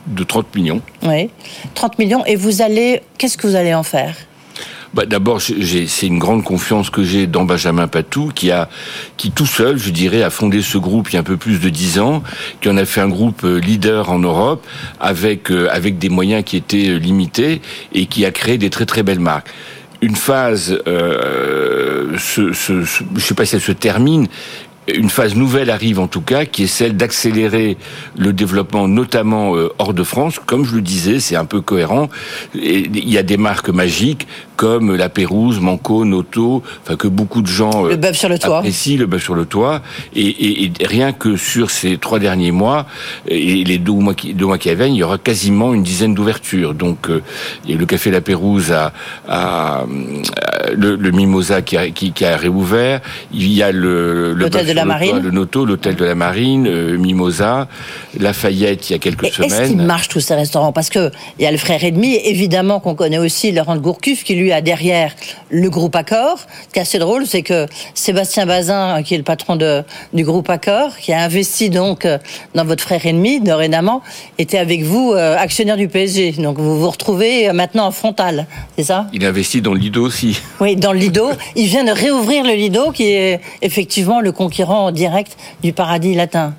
De 0.07 0.23
30 0.23 0.55
millions. 0.55 0.81
Oui, 1.03 1.31
30 1.75 1.99
millions. 1.99 2.25
Et 2.27 2.37
vous 2.37 2.63
allez, 2.63 3.03
qu'est-ce 3.19 3.37
que 3.37 3.47
vous 3.47 3.57
allez 3.57 3.75
en 3.75 3.83
faire? 3.83 4.15
Bah, 4.97 5.05
D'abord, 5.05 5.43
c'est 5.43 6.07
une 6.07 6.19
grande 6.19 6.43
confiance 6.43 6.89
que 6.89 7.05
j'ai 7.05 7.27
dans 7.27 7.45
Benjamin 7.45 7.87
Patou, 7.87 8.33
qui 8.35 8.51
a, 8.51 8.71
qui 9.19 9.31
tout 9.31 9.45
seul, 9.45 9.77
je 9.77 9.91
dirais, 9.91 10.23
a 10.23 10.31
fondé 10.31 10.63
ce 10.63 10.79
groupe 10.79 11.11
il 11.11 11.15
y 11.15 11.17
a 11.19 11.21
un 11.21 11.23
peu 11.23 11.37
plus 11.37 11.61
de 11.61 11.69
dix 11.69 11.99
ans, 12.01 12.23
qui 12.63 12.71
en 12.71 12.79
a 12.79 12.87
fait 12.87 13.03
un 13.03 13.09
groupe 13.09 13.45
euh, 13.45 13.61
leader 13.61 14.11
en 14.11 14.19
Europe, 14.19 14.67
avec 14.99 15.51
euh, 15.51 15.69
avec 15.71 15.99
des 15.99 16.09
moyens 16.09 16.45
qui 16.45 16.57
étaient 16.57 16.89
euh, 16.89 16.97
limités 16.97 17.61
et 17.93 18.07
qui 18.07 18.25
a 18.25 18.31
créé 18.31 18.57
des 18.57 18.71
très 18.71 18.87
très 18.87 19.03
belles 19.03 19.21
marques. 19.21 19.49
Une 20.01 20.17
phase, 20.17 20.79
je 20.87 22.53
sais 23.19 23.35
pas 23.35 23.47
si 23.47 23.55
elle 23.55 23.63
se 23.63 23.73
termine, 23.73 24.29
une 24.95 25.11
phase 25.11 25.35
nouvelle 25.35 25.71
arrive 25.71 25.99
en 25.99 26.07
tout 26.07 26.21
cas, 26.21 26.45
qui 26.45 26.65
est 26.65 26.69
celle 26.69 26.97
d'accélérer 26.97 27.77
le 28.17 28.33
développement, 28.33 28.89
notamment 28.89 29.57
euh, 29.57 29.71
hors 29.79 29.95
de 29.95 30.03
France. 30.03 30.39
Comme 30.45 30.65
je 30.65 30.75
le 30.75 30.81
disais, 30.81 31.21
c'est 31.21 31.37
un 31.37 31.45
peu 31.45 31.61
cohérent. 31.61 32.09
Et 32.55 32.89
il 32.93 33.11
y 33.11 33.19
a 33.19 33.23
des 33.23 33.37
marques 33.37 33.69
magiques 33.69 34.27
comme 34.57 34.95
la 34.97 35.09
Pérouse, 35.09 35.61
Manco, 35.61 36.05
Noto, 36.05 36.63
enfin 36.83 36.97
que 36.97 37.09
beaucoup 37.09 37.43
de 37.43 37.47
gens 37.47 37.85
le 37.85 37.97
bœuf 37.97 38.17
sur 38.17 38.29
le 38.29 38.39
toit. 38.39 38.59
apprécient, 38.59 38.99
le 38.99 39.07
bœuf 39.07 39.23
sur 39.23 39.35
le 39.35 39.45
toit. 39.45 39.83
Et, 40.15 40.65
et, 40.65 40.73
rien 40.83 41.13
que 41.13 41.37
sur 41.37 41.71
ces 41.71 41.99
trois 41.99 42.19
derniers 42.19 42.53
mois 42.53 42.87
et 43.29 43.65
les 43.65 43.79
deux 43.79 43.93
mois 43.93 44.15
qui, 44.15 44.33
deux 44.33 44.47
mois 44.47 44.57
qui 44.59 44.75
viennent, 44.75 44.95
il 44.95 44.99
y 44.99 45.03
aura 45.03 45.19
quasiment 45.19 45.75
une 45.75 45.83
dizaine 45.83 46.15
d'ouvertures. 46.15 46.73
Donc 46.73 47.11
euh, 47.11 47.21
il 47.65 47.73
y 47.73 47.75
a 47.75 47.79
le 47.79 47.87
café 47.87 48.11
La 48.11 48.21
Pérouse 48.23 48.73
à, 48.73 48.93
à, 49.29 49.85
le, 50.75 51.11
Mimosa 51.11 51.61
qui 51.63 51.77
a, 51.77 51.91
qui, 51.91 52.13
qui 52.13 52.25
a 52.25 52.37
réouvert. 52.37 53.01
Il 53.33 53.53
y 53.53 53.63
a 53.63 53.73
le, 53.73 54.33
le 54.33 54.49
la 54.77 54.85
Marine. 54.85 55.19
le 55.19 55.31
Noto, 55.31 55.65
l'hôtel 55.65 55.97
de 55.97 56.05
la 56.05 56.15
Marine, 56.15 56.67
euh, 56.67 56.97
Mimosa, 56.97 57.69
Lafayette 58.19 58.89
il 58.89 58.93
y 58.93 58.97
a 58.97 58.99
quelques 58.99 59.27
semaines. 59.33 59.53
Est-ce 59.53 59.69
qu'ils 59.69 59.83
marchent 59.83 60.09
tous 60.09 60.21
ces 60.21 60.35
restaurants? 60.35 60.73
Parce 60.73 60.91
que 60.91 61.11
il 61.39 61.45
y 61.45 61.47
a 61.47 61.51
le 61.51 61.57
frère 61.59 61.83
et 61.85 61.91
demi, 61.91 62.15
évidemment 62.15 62.81
qu'on 62.81 62.95
connaît 62.95 63.19
aussi 63.19 63.53
Laurent 63.53 63.75
de 63.75 63.81
Gourcuff 63.81 64.25
qui 64.25 64.35
lui 64.35 64.53
a 64.53 64.61
derrière 64.61 65.13
le 65.51 65.69
groupe 65.71 65.97
Accor. 65.97 66.39
Ce 66.39 66.73
qui 66.73 66.79
est 66.79 66.83
assez 66.83 66.99
drôle, 66.99 67.27
c'est 67.27 67.43
que 67.43 67.67
Sébastien 67.95 68.47
Bazin, 68.47 69.03
qui 69.03 69.15
est 69.15 69.19
le 69.19 69.25
patron 69.25 69.57
de, 69.57 69.83
du 70.13 70.25
groupe 70.25 70.49
Accor, 70.51 70.97
qui 70.97 71.13
a 71.13 71.23
investi 71.23 71.71
donc 71.71 72.05
euh, 72.05 72.19
dans 72.55 72.65
votre 72.65 72.83
frère 72.83 73.05
et 73.07 73.13
demi, 73.13 73.41
dorénavant, 73.41 74.03
était 74.39 74.59
avec 74.59 74.83
vous 74.83 75.13
euh, 75.13 75.37
actionnaire 75.37 75.77
du 75.77 75.89
PSG. 75.89 76.33
Donc 76.33 76.59
vous 76.59 76.79
vous 76.79 76.91
retrouvez 76.91 77.53
maintenant 77.53 77.87
en 77.87 77.91
frontal, 77.93 78.47
c'est 78.77 78.85
ça? 78.85 79.07
Il 79.13 79.25
investit 79.25 79.61
dans 79.61 79.73
le 79.73 79.81
Lido 79.81 80.05
aussi. 80.05 80.41
Oui, 80.61 80.77
dans 80.77 80.93
le 80.93 80.99
Lido. 80.99 81.31
il 81.55 81.67
vient 81.67 81.85
de 81.85 81.91
réouvrir 81.91 82.45
le 82.45 82.53
Lido, 82.53 82.91
qui 82.91 83.05
est 83.05 83.41
effectivement 83.63 84.21
le 84.21 84.33
concurrent 84.67 84.87
en 84.87 84.93
direct 84.93 85.37
du 85.63 85.73
paradis 85.73 86.15
latin 86.15 86.55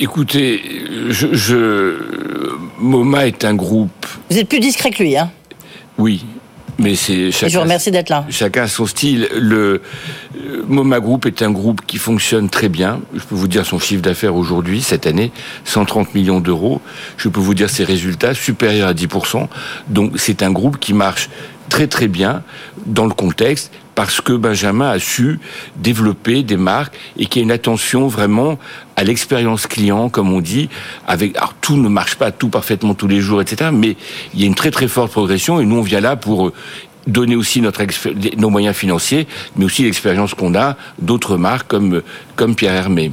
Écoutez, 0.00 0.60
je, 1.10 1.96
MoMA 2.80 3.28
est 3.28 3.44
un 3.44 3.54
groupe. 3.54 4.06
Vous 4.28 4.38
êtes 4.38 4.48
plus 4.48 4.58
discret 4.58 4.90
que 4.90 5.02
lui, 5.02 5.16
hein 5.16 5.30
Oui, 5.98 6.24
mais 6.78 6.96
c'est 6.96 7.30
chacun. 7.30 7.48
Je 7.48 7.54
vous 7.56 7.62
remercie 7.62 7.92
d'être 7.92 8.08
là. 8.08 8.26
Chacun 8.28 8.66
son 8.66 8.86
style. 8.86 9.28
Le 9.36 9.82
MoMA 10.66 10.98
Group 10.98 11.26
est 11.26 11.42
un 11.42 11.52
groupe 11.52 11.82
qui 11.86 11.98
fonctionne 11.98 12.48
très 12.48 12.68
bien. 12.68 13.00
Je 13.14 13.20
peux 13.20 13.36
vous 13.36 13.46
dire 13.46 13.64
son 13.64 13.78
chiffre 13.78 14.02
d'affaires 14.02 14.34
aujourd'hui, 14.34 14.82
cette 14.82 15.06
année, 15.06 15.30
130 15.64 16.14
millions 16.16 16.40
d'euros. 16.40 16.80
Je 17.16 17.28
peux 17.28 17.40
vous 17.40 17.54
dire 17.54 17.70
ses 17.70 17.84
résultats 17.84 18.34
supérieurs 18.34 18.88
à 18.88 18.94
10 18.94 19.06
Donc 19.88 20.14
c'est 20.16 20.42
un 20.42 20.50
groupe 20.50 20.78
qui 20.80 20.92
marche 20.92 21.30
très 21.68 21.86
très 21.86 22.08
bien 22.08 22.42
dans 22.86 23.06
le 23.06 23.14
contexte 23.14 23.72
parce 23.94 24.20
que 24.20 24.32
Benjamin 24.32 24.90
a 24.90 24.98
su 24.98 25.38
développer 25.76 26.42
des 26.42 26.56
marques 26.56 26.94
et 27.16 27.26
qu'il 27.26 27.40
y 27.40 27.42
a 27.42 27.44
une 27.44 27.52
attention 27.52 28.08
vraiment 28.08 28.58
à 28.96 29.04
l'expérience 29.04 29.66
client, 29.66 30.08
comme 30.08 30.32
on 30.32 30.40
dit. 30.40 30.68
Avec, 31.06 31.36
alors 31.36 31.54
tout 31.60 31.76
ne 31.76 31.88
marche 31.88 32.16
pas 32.16 32.32
tout 32.32 32.48
parfaitement 32.48 32.94
tous 32.94 33.08
les 33.08 33.20
jours, 33.20 33.40
etc. 33.40 33.70
Mais 33.72 33.96
il 34.34 34.40
y 34.40 34.44
a 34.44 34.46
une 34.46 34.54
très 34.54 34.70
très 34.70 34.88
forte 34.88 35.12
progression 35.12 35.60
et 35.60 35.64
nous 35.64 35.76
on 35.76 35.82
vient 35.82 36.00
là 36.00 36.16
pour 36.16 36.52
donner 37.06 37.36
aussi 37.36 37.60
notre 37.60 37.82
nos 38.38 38.50
moyens 38.50 38.74
financiers, 38.74 39.26
mais 39.56 39.64
aussi 39.64 39.82
l'expérience 39.82 40.34
qu'on 40.34 40.54
a 40.54 40.76
d'autres 40.98 41.36
marques 41.36 41.68
comme 41.68 42.02
comme 42.36 42.54
Pierre 42.54 42.74
Hermé. 42.74 43.12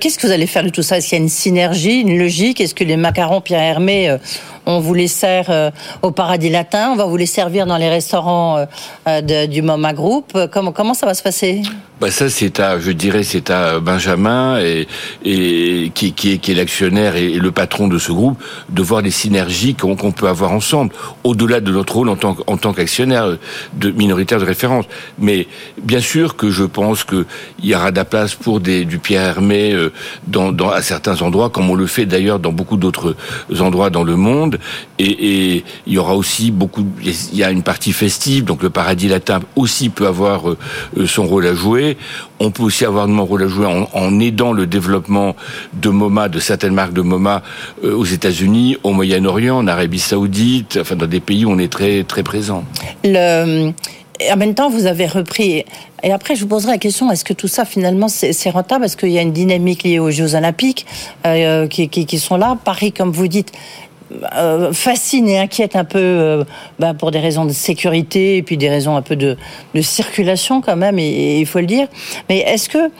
Qu'est-ce 0.00 0.18
que 0.18 0.26
vous 0.26 0.32
allez 0.32 0.46
faire 0.46 0.62
de 0.62 0.68
tout 0.68 0.82
ça? 0.82 0.98
Est-ce 0.98 1.08
qu'il 1.08 1.18
y 1.18 1.20
a 1.20 1.24
une 1.24 1.30
synergie, 1.30 2.00
une 2.00 2.18
logique? 2.18 2.60
Est-ce 2.60 2.74
que 2.74 2.84
les 2.84 2.96
macarons 2.96 3.40
Pierre 3.40 3.62
Hermé 3.62 4.08
euh, 4.08 4.18
on 4.66 4.80
vous 4.80 4.94
les 4.94 5.08
sert 5.08 5.46
euh, 5.48 5.70
au 6.02 6.10
Paradis 6.10 6.50
Latin, 6.50 6.90
on 6.92 6.96
va 6.96 7.04
vous 7.04 7.16
les 7.16 7.26
servir 7.26 7.66
dans 7.66 7.76
les 7.76 7.88
restaurants 7.88 8.66
euh, 9.08 9.46
du 9.46 9.62
MoMA 9.62 9.92
Group. 9.92 10.36
Comment, 10.52 10.94
ça 10.94 11.06
va 11.06 11.14
se 11.14 11.22
passer? 11.22 11.62
Bah 12.00 12.10
ça 12.10 12.28
c'est 12.28 12.58
à, 12.58 12.80
je 12.80 12.90
dirais, 12.90 13.22
c'est 13.22 13.50
à 13.50 13.78
Benjamin 13.78 14.60
qui, 15.22 16.14
est, 16.26 16.48
l'actionnaire 16.48 17.14
et, 17.14 17.34
le 17.34 17.52
patron 17.52 17.86
de 17.86 17.98
ce 17.98 18.10
groupe 18.10 18.42
de 18.68 18.82
voir 18.82 19.00
les 19.00 19.12
synergies 19.12 19.74
qu'on 19.74 19.94
peut 19.94 20.28
avoir 20.28 20.52
ensemble, 20.52 20.92
au-delà 21.22 21.60
de 21.60 21.70
notre 21.70 21.94
rôle 21.94 22.08
en 22.08 22.16
tant, 22.16 22.72
qu'actionnaire 22.72 23.36
de 23.74 23.90
minoritaire 23.90 24.40
de 24.40 24.44
référence. 24.44 24.86
Mais 25.18 25.46
bien 25.82 26.00
sûr 26.00 26.36
que 26.36 26.50
je 26.50 26.64
pense 26.64 27.04
qu'il 27.04 27.24
y 27.62 27.74
aura 27.74 27.90
de 27.90 27.96
la 27.96 28.04
place 28.04 28.34
pour 28.34 28.60
du 28.60 28.98
Pierre 28.98 29.22
Hermé 29.22 29.72
euh, 29.72 29.92
à 30.72 30.82
certains 30.82 31.20
endroits, 31.22 31.50
comme 31.50 31.70
on 31.70 31.74
le 31.74 31.86
fait 31.86 32.06
d'ailleurs 32.06 32.38
dans 32.38 32.52
beaucoup 32.52 32.76
d'autres 32.76 33.16
endroits 33.60 33.90
dans 33.90 34.04
le 34.04 34.16
monde. 34.16 34.53
Et, 34.98 35.64
il 35.86 35.92
y 35.92 35.98
aura 35.98 36.14
aussi 36.14 36.50
beaucoup, 36.50 36.86
il 37.02 37.36
y 37.36 37.44
a 37.44 37.50
une 37.50 37.62
partie 37.62 37.92
festive, 37.92 38.44
donc 38.44 38.62
le 38.62 38.70
Paradis 38.70 39.08
Latin 39.08 39.40
aussi 39.56 39.88
peut 39.88 40.06
avoir 40.06 40.50
euh, 40.50 40.56
son 41.06 41.26
rôle 41.26 41.46
à 41.46 41.54
jouer. 41.54 41.96
On 42.40 42.50
peut 42.50 42.62
aussi 42.62 42.84
avoir 42.84 43.08
un 43.08 43.20
rôle 43.20 43.42
à 43.42 43.48
jouer 43.48 43.66
en, 43.66 44.20
aidant 44.20 44.52
le 44.52 44.66
développement 44.66 45.36
de 45.74 45.88
MoMA, 45.88 46.28
de 46.28 46.38
certaines 46.38 46.74
marques 46.74 46.92
de 46.92 47.02
MoMA 47.02 47.42
euh, 47.84 47.94
aux 47.94 48.04
États-Unis, 48.04 48.76
au 48.82 48.92
Moyen-Orient, 48.92 49.58
en 49.58 49.66
Arabie 49.66 49.98
Saoudite, 49.98 50.78
enfin 50.80 50.96
dans 50.96 51.06
des 51.06 51.20
pays 51.20 51.44
où 51.44 51.50
on 51.50 51.58
est 51.58 51.72
très 51.72 52.04
très 52.04 52.22
présent. 52.22 52.64
En 54.30 54.36
même 54.36 54.54
temps, 54.54 54.70
vous 54.70 54.86
avez 54.86 55.06
repris. 55.06 55.64
Et 56.04 56.12
après, 56.12 56.36
je 56.36 56.42
vous 56.42 56.46
poserai 56.46 56.72
la 56.72 56.78
question 56.78 57.10
est-ce 57.10 57.24
que 57.24 57.32
tout 57.32 57.48
ça, 57.48 57.64
finalement, 57.64 58.08
c'est 58.08 58.50
rentable? 58.50 58.82
Parce 58.82 58.94
qu'il 58.94 59.10
y 59.10 59.18
a 59.18 59.22
une 59.22 59.32
dynamique 59.32 59.82
liée 59.82 59.98
aux 59.98 60.10
Jeux 60.10 60.36
Olympiques 60.36 60.86
euh, 61.26 61.66
qui, 61.66 62.18
sont 62.18 62.36
là. 62.36 62.56
Paris, 62.62 62.92
comme 62.92 63.10
vous 63.10 63.26
dites, 63.26 63.50
euh, 64.36 64.72
fascine 64.72 65.28
et 65.28 65.38
inquiète 65.38 65.76
un 65.76 65.84
peu 65.84 65.98
euh, 65.98 66.44
bah, 66.78 66.94
pour 66.94 67.10
des 67.10 67.18
raisons 67.18 67.44
de 67.44 67.52
sécurité 67.52 68.36
et 68.36 68.42
puis 68.42 68.56
des 68.56 68.68
raisons 68.68 68.96
un 68.96 69.02
peu 69.02 69.16
de, 69.16 69.36
circulation 69.80 70.60
quand 70.60 70.76
même, 70.76 70.98
et, 70.98 71.40
il 71.40 71.46
faut 71.46 71.60
le 71.60 71.66
dire. 71.66 71.88
Mais 72.28 72.38
est-ce 72.38 72.68
que 72.68 72.90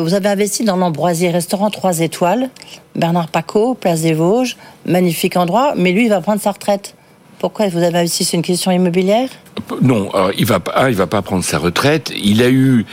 vous 0.00 0.14
avez 0.14 0.28
investi 0.28 0.64
dans 0.64 0.76
l'Ambroisier 0.76 1.30
Restaurant 1.30 1.70
3 1.70 2.00
étoiles, 2.00 2.50
Bernard 2.94 3.28
Paco, 3.28 3.74
Place 3.74 4.02
des 4.02 4.12
Vosges, 4.12 4.56
magnifique 4.86 5.36
endroit, 5.36 5.74
mais 5.76 5.92
lui, 5.92 6.04
il 6.04 6.10
va 6.10 6.20
prendre 6.20 6.40
sa 6.40 6.52
retraite. 6.52 6.94
Pourquoi 7.38 7.68
vous 7.68 7.78
avez 7.78 7.98
investi? 7.98 8.24
C'est 8.24 8.36
une 8.36 8.42
question 8.42 8.70
immobilière? 8.70 9.28
Non, 9.80 10.10
il 10.36 10.44
va 10.44 10.58
pas. 10.58 10.90
Il 10.90 10.96
va 10.96 11.06
pas 11.06 11.22
prendre 11.22 11.44
sa 11.44 11.58
retraite. 11.58 12.12
Il 12.20 12.42
a 12.42 12.48
eu 12.48 12.84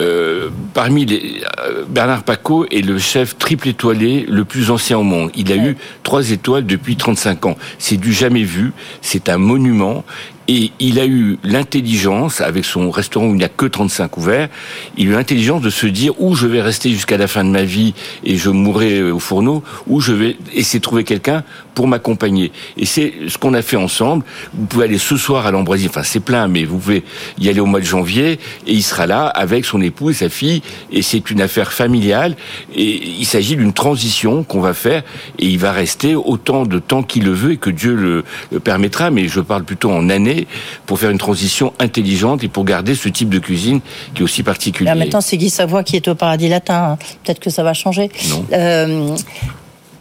euh, 0.00 0.48
parmi 0.74 1.04
les, 1.04 1.42
euh, 1.60 1.84
Bernard 1.88 2.22
Paco 2.24 2.66
est 2.70 2.84
le 2.84 2.98
chef 2.98 3.36
triple 3.36 3.68
étoilé 3.68 4.24
le 4.28 4.44
plus 4.44 4.70
ancien 4.70 4.98
au 4.98 5.02
monde. 5.02 5.30
Il 5.34 5.52
a 5.52 5.56
eu 5.56 5.76
trois 6.02 6.30
étoiles 6.30 6.64
depuis 6.64 6.96
35 6.96 7.46
ans. 7.46 7.56
C'est 7.78 7.98
du 7.98 8.12
jamais 8.12 8.44
vu. 8.44 8.72
C'est 9.02 9.28
un 9.28 9.38
monument. 9.38 10.04
Et 10.52 10.72
il 10.80 10.98
a 10.98 11.06
eu 11.06 11.38
l'intelligence, 11.44 12.40
avec 12.40 12.64
son 12.64 12.90
restaurant 12.90 13.26
où 13.26 13.34
il 13.34 13.36
n'y 13.36 13.44
a 13.44 13.48
que 13.48 13.66
35 13.66 14.16
ouverts, 14.16 14.48
il 14.96 15.06
a 15.06 15.10
eu 15.12 15.14
l'intelligence 15.14 15.62
de 15.62 15.70
se 15.70 15.86
dire 15.86 16.20
où 16.20 16.34
je 16.34 16.48
vais 16.48 16.60
rester 16.60 16.90
jusqu'à 16.90 17.16
la 17.16 17.28
fin 17.28 17.44
de 17.44 17.50
ma 17.50 17.62
vie 17.62 17.94
et 18.24 18.36
je 18.36 18.50
mourrai 18.50 18.98
euh, 18.98 19.14
au 19.14 19.20
fourneau, 19.20 19.62
où 19.86 20.00
je 20.00 20.12
vais 20.12 20.36
essayer 20.52 20.80
de 20.80 20.82
trouver 20.82 21.04
quelqu'un 21.04 21.44
pour 21.76 21.86
m'accompagner. 21.86 22.50
Et 22.76 22.84
c'est 22.84 23.12
ce 23.28 23.38
qu'on 23.38 23.54
a 23.54 23.62
fait 23.62 23.76
ensemble. 23.76 24.24
Vous 24.52 24.66
pouvez 24.66 24.86
aller 24.86 24.98
ce 24.98 25.16
soir 25.16 25.46
à 25.46 25.52
l'Ambroisie, 25.52 25.86
enfin 25.88 26.02
c'est 26.02 26.18
plein, 26.18 26.48
mais 26.48 26.64
vous 26.64 26.78
pouvez 26.78 27.04
y 27.38 27.48
aller 27.48 27.60
au 27.60 27.66
mois 27.66 27.78
de 27.78 27.84
janvier 27.84 28.40
et 28.66 28.72
il 28.72 28.82
sera 28.82 29.06
là 29.06 29.26
avec 29.26 29.64
son 29.64 29.80
époux 29.80 30.10
et 30.10 30.14
sa 30.14 30.28
fille 30.28 30.62
et 30.90 31.02
c'est 31.02 31.30
une 31.30 31.40
affaire 31.40 31.72
familiale 31.72 32.34
et 32.74 33.00
il 33.20 33.24
s'agit 33.24 33.54
d'une 33.54 33.72
transition 33.72 34.42
qu'on 34.42 34.60
va 34.60 34.74
faire 34.74 35.04
et 35.38 35.46
il 35.46 35.58
va 35.58 35.70
rester 35.70 36.16
autant 36.16 36.66
de 36.66 36.80
temps 36.80 37.04
qu'il 37.04 37.24
le 37.24 37.32
veut 37.32 37.52
et 37.52 37.56
que 37.56 37.70
Dieu 37.70 37.94
le, 37.94 38.24
le 38.50 38.58
permettra, 38.58 39.12
mais 39.12 39.28
je 39.28 39.40
parle 39.40 39.62
plutôt 39.62 39.92
en 39.92 40.10
années 40.10 40.39
pour 40.86 40.98
faire 40.98 41.10
une 41.10 41.18
transition 41.18 41.72
intelligente 41.78 42.44
et 42.44 42.48
pour 42.48 42.64
garder 42.64 42.94
ce 42.94 43.08
type 43.08 43.28
de 43.28 43.38
cuisine 43.38 43.80
qui 44.14 44.22
est 44.22 44.24
aussi 44.24 44.42
particulier. 44.42 44.94
maintenant, 44.94 45.20
c'est 45.20 45.36
Guy 45.36 45.50
Savoie 45.50 45.84
qui 45.84 45.96
est 45.96 46.08
au 46.08 46.14
paradis 46.14 46.48
latin. 46.48 46.92
Hein. 46.92 46.98
Peut-être 47.24 47.40
que 47.40 47.50
ça 47.50 47.62
va 47.62 47.74
changer. 47.74 48.10
Non. 48.30 48.44
Euh, 48.52 49.16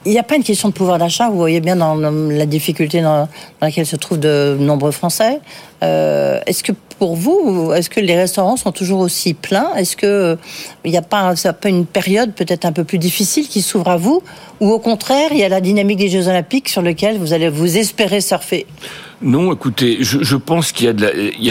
il 0.05 0.13
n'y 0.13 0.19
a 0.19 0.23
pas 0.23 0.35
une 0.35 0.43
question 0.43 0.69
de 0.69 0.73
pouvoir 0.73 0.97
d'achat. 0.97 1.29
Vous 1.29 1.37
voyez 1.37 1.59
bien 1.59 1.75
dans 1.75 1.95
la 1.95 2.45
difficulté 2.45 3.01
dans, 3.01 3.27
laquelle 3.61 3.85
se 3.85 3.97
trouvent 3.97 4.19
de 4.19 4.55
nombreux 4.59 4.91
Français. 4.91 5.39
Euh, 5.83 6.39
est-ce 6.45 6.63
que 6.63 6.71
pour 6.99 7.15
vous, 7.15 7.73
est-ce 7.73 7.89
que 7.89 7.99
les 7.99 8.15
restaurants 8.15 8.57
sont 8.57 8.71
toujours 8.71 8.99
aussi 8.99 9.33
pleins? 9.33 9.73
Est-ce 9.75 9.95
que 9.95 10.37
il 10.85 10.91
n'y 10.91 10.97
a 10.97 11.01
pas, 11.01 11.33
pas 11.35 11.69
une 11.69 11.85
période 11.85 12.33
peut-être 12.33 12.65
un 12.65 12.71
peu 12.71 12.83
plus 12.83 12.97
difficile 12.97 13.47
qui 13.47 13.61
s'ouvre 13.61 13.89
à 13.89 13.97
vous, 13.97 14.21
ou 14.59 14.71
au 14.71 14.79
contraire, 14.79 15.29
il 15.31 15.37
y 15.37 15.43
a 15.43 15.49
la 15.49 15.61
dynamique 15.61 15.99
des 15.99 16.09
Jeux 16.09 16.27
Olympiques 16.27 16.69
sur 16.69 16.81
lequel 16.81 17.17
vous 17.17 17.33
allez 17.33 17.49
vous 17.49 17.77
espérer 17.77 18.21
surfer? 18.21 18.65
Non, 19.21 19.53
écoutez, 19.53 19.97
je, 20.01 20.35
pense 20.35 20.71
qu'il 20.71 20.85
y 20.85 20.89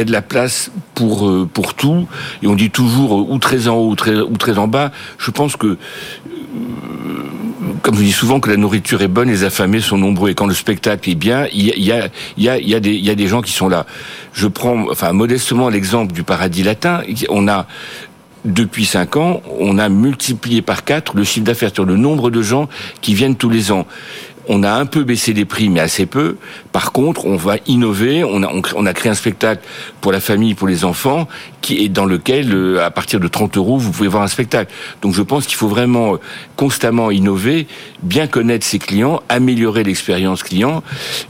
a 0.01 0.05
de 0.05 0.13
la, 0.13 0.23
place 0.23 0.71
pour 0.95 1.29
euh, 1.29 1.49
pour 1.53 1.75
tout, 1.75 2.09
et 2.43 2.47
on 2.47 2.55
dit 2.55 2.71
toujours 2.71 3.15
euh, 3.15 3.27
ou 3.29 3.39
très 3.39 3.69
en 3.69 3.77
haut 3.77 3.91
ou 3.91 3.95
très 3.95 4.17
ou 4.17 4.37
très 4.39 4.57
en 4.57 4.67
bas. 4.67 4.91
Je 5.19 5.31
pense 5.31 5.57
que 5.57 5.77
comme 7.83 7.95
je 7.97 8.03
dis 8.03 8.13
souvent, 8.13 8.41
que 8.41 8.51
la 8.51 8.57
nourriture 8.57 9.03
est 9.03 9.09
bonne, 9.09 9.29
les 9.29 9.45
affamés 9.45 9.81
sont 9.81 9.99
nombreux. 9.99 10.31
Et 10.31 10.35
quand 10.35 10.47
le 10.47 10.55
spectacle 10.55 11.09
est 11.11 11.15
bien, 11.15 11.47
il 11.53 11.67
y 11.67 11.93
a, 11.93 12.09
il 12.37 12.43
y 12.43 12.49
a, 12.49 12.59
il 12.59 12.69
y 12.69 12.75
a, 12.75 12.81
des, 12.81 12.95
il 12.95 13.05
y 13.05 13.11
a 13.11 13.15
des 13.15 13.27
gens 13.27 13.43
qui 13.43 13.53
sont 13.53 13.69
là. 13.69 13.87
Je 14.33 14.47
prends, 14.47 14.91
enfin, 14.91 15.13
modestement 15.13 15.69
l'exemple 15.69 16.13
du 16.13 16.23
paradis 16.23 16.63
latin. 16.63 17.03
On 17.29 17.49
a 17.49 17.67
depuis 18.45 18.87
cinq 18.87 19.17
ans, 19.17 19.43
on 19.59 19.79
a 19.79 19.89
multiplié 19.89 20.63
par 20.63 20.85
quatre 20.85 21.17
le 21.17 21.25
chiffre 21.25 21.45
d'affaires 21.45 21.73
sur 21.75 21.85
le 21.85 21.97
nombre 21.97 22.31
de 22.31 22.43
gens 22.43 22.69
qui 23.01 23.15
viennent 23.15 23.37
tous 23.37 23.51
les 23.51 23.73
ans. 23.73 23.87
On 24.49 24.63
a 24.63 24.73
un 24.73 24.87
peu 24.87 25.05
baissé 25.05 25.35
les 25.35 25.45
prix, 25.45 25.69
mais 25.69 25.81
assez 25.81 26.07
peu. 26.07 26.37
Par 26.73 26.93
contre, 26.93 27.27
on 27.27 27.37
va 27.37 27.57
innover. 27.67 28.25
On 28.25 28.43
a, 28.43 28.51
on, 28.75 28.87
a 28.87 28.95
créé 28.95 29.13
un 29.13 29.15
spectacle 29.15 29.63
pour 30.01 30.11
la 30.11 30.21
famille, 30.21 30.55
pour 30.55 30.67
les 30.67 30.85
enfants, 30.85 31.29
qui 31.61 31.85
est 31.85 31.89
dans 31.89 32.07
lequel, 32.07 32.53
euh, 32.53 32.85
à 32.85 32.91
partir 32.91 33.21
de 33.21 33.29
30 33.29 33.59
euros, 33.59 33.79
vous 33.79 33.93
pouvez 33.93 34.09
voir 34.09 34.23
un 34.23 34.29
spectacle. 34.29 34.73
Donc, 35.03 35.15
je 35.15 35.23
pense 35.23 35.47
qu'il 35.47 35.57
faut 35.57 35.69
vraiment 35.69 36.15
euh, 36.15 36.17
constamment 36.57 37.11
innover, 37.11 37.67
bien 38.03 38.27
connaître 38.27 38.65
ses 38.65 38.79
clients, 38.79 39.23
améliorer 39.29 39.85
l'expérience 39.85 40.43
client. 40.43 40.83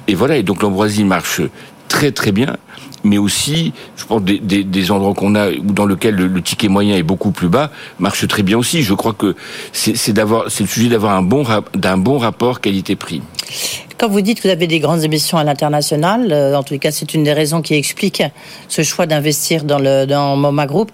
Et 0.06 0.14
voilà. 0.14 0.37
Et 0.37 0.44
donc, 0.44 0.62
l'ambroisie 0.62 1.04
marche 1.04 1.40
très 1.88 2.12
très 2.12 2.32
bien 2.32 2.56
mais 3.05 3.19
aussi, 3.19 3.73
je 3.97 4.05
pense, 4.05 4.23
des, 4.23 4.90
endroits 4.90 5.14
qu'on 5.14 5.35
a 5.35 5.50
dans 5.52 5.87
lequel 5.87 6.14
le, 6.14 6.43
ticket 6.43 6.69
moyen 6.69 6.97
est 6.97 7.02
beaucoup 7.02 7.31
plus 7.31 7.49
bas, 7.49 7.71
marche 7.99 8.26
très 8.26 8.43
bien 8.43 8.59
aussi. 8.59 8.83
Je 8.83 8.95
crois 8.95 9.12
que 9.12 9.35
c'est 9.73 10.12
le 10.17 10.67
sujet 10.67 10.88
d'avoir 10.88 11.17
un 11.17 11.23
bon 11.23 12.19
rapport 12.19 12.61
qualité-prix. 12.61 13.23
Quand 13.99 14.09
vous 14.09 14.21
dites 14.21 14.38
que 14.38 14.47
vous 14.47 14.52
avez 14.52 14.69
des 14.69 14.78
grandes 14.78 15.02
émissions 15.02 15.38
à 15.38 15.45
l'international, 15.45 16.33
euh, 16.33 16.57
en 16.57 16.62
tout 16.62 16.78
cas, 16.78 16.93
c'est 16.93 17.14
une 17.14 17.25
des 17.25 17.33
raisons 17.33 17.62
qui 17.62 17.75
explique 17.75 18.23
ce 18.69 18.83
choix 18.83 19.07
d'investir 19.07 19.64
dans 19.64 19.81
le 19.81 20.07
dans 20.07 20.37
MoMA 20.37 20.67
Group. 20.67 20.93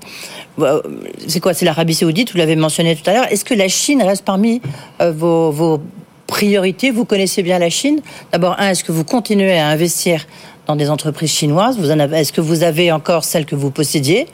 Euh, 0.60 0.80
c'est 1.26 1.40
quoi 1.40 1.52
C'est 1.52 1.66
l'Arabie 1.66 1.94
Saoudite, 1.94 2.32
vous 2.32 2.38
l'avez 2.38 2.56
mentionné 2.56 2.96
tout 2.96 3.08
à 3.10 3.12
l'heure. 3.12 3.30
Est-ce 3.30 3.44
que 3.44 3.52
la 3.52 3.68
Chine 3.68 4.02
reste 4.02 4.24
parmi 4.24 4.62
euh, 5.02 5.12
vos, 5.12 5.50
vos 5.50 5.82
priorités? 6.26 6.90
Vous 6.90 7.04
connaissez 7.04 7.42
bien 7.42 7.58
la 7.58 7.68
Chine. 7.68 8.00
D'abord, 8.32 8.56
un, 8.58 8.70
est-ce 8.70 8.84
que 8.84 8.92
vous 8.92 9.04
continuez 9.04 9.58
à 9.58 9.68
investir 9.68 10.24
dans 10.66 10.76
des 10.76 10.90
entreprises 10.90 11.30
chinoises 11.30 11.78
Vous 11.78 11.90
en 11.90 11.98
avez, 11.98 12.18
est-ce 12.18 12.32
que 12.32 12.40
vous 12.40 12.62
avez 12.62 12.92
encore 12.92 13.24
celles 13.24 13.46
que 13.46 13.54
vous 13.54 13.70
possédiez? 13.70 14.26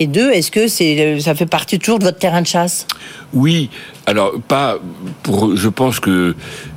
Et 0.00 0.06
deux, 0.06 0.30
est-ce 0.30 0.50
que 0.50 0.68
c'est, 0.68 1.20
ça 1.20 1.34
fait 1.34 1.46
partie 1.46 1.78
toujours 1.78 1.98
de 1.98 2.04
votre 2.04 2.18
terrain 2.18 2.42
de 2.42 2.46
chasse? 2.46 2.86
Oui. 3.34 3.70
Alors, 4.06 4.32
pas 4.48 4.78
pour. 5.22 5.56
Je 5.56 5.68
pense 5.68 6.00
que 6.00 6.34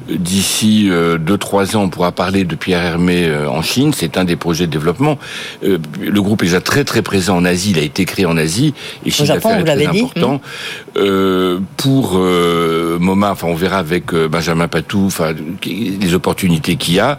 d'ici 0.07 0.87
euh, 0.89 1.17
deux 1.17 1.37
trois 1.37 1.75
ans, 1.75 1.83
on 1.83 1.89
pourra 1.89 2.11
parler 2.11 2.43
de 2.43 2.55
Pierre 2.55 2.83
Hermé 2.83 3.25
euh, 3.25 3.49
en 3.49 3.61
Chine. 3.63 3.93
C'est 3.93 4.17
un 4.17 4.23
des 4.23 4.35
projets 4.35 4.67
de 4.67 4.71
développement. 4.71 5.17
Euh, 5.63 5.79
le 5.99 6.21
groupe 6.21 6.43
est 6.43 6.45
déjà 6.45 6.61
très 6.61 6.83
très 6.83 7.01
présent 7.01 7.35
en 7.35 7.45
Asie. 7.45 7.71
Il 7.71 7.79
a 7.79 7.81
été 7.81 8.05
créé 8.05 8.25
en 8.25 8.37
Asie 8.37 8.73
et 9.05 9.09
Chine 9.09 9.25
Japon, 9.25 9.49
est 9.49 9.63
très 9.63 9.87
important. 9.87 10.39
Mmh. 10.95 11.65
pour 11.77 12.13
MoMA, 12.13 13.31
enfin, 13.31 13.47
on 13.47 13.55
verra 13.55 13.77
avec 13.77 14.13
Benjamin 14.13 14.67
Patou, 14.67 15.05
enfin, 15.07 15.33
les 15.65 16.13
opportunités 16.13 16.75
qu'il 16.75 16.93
y 16.93 16.99
a 16.99 17.17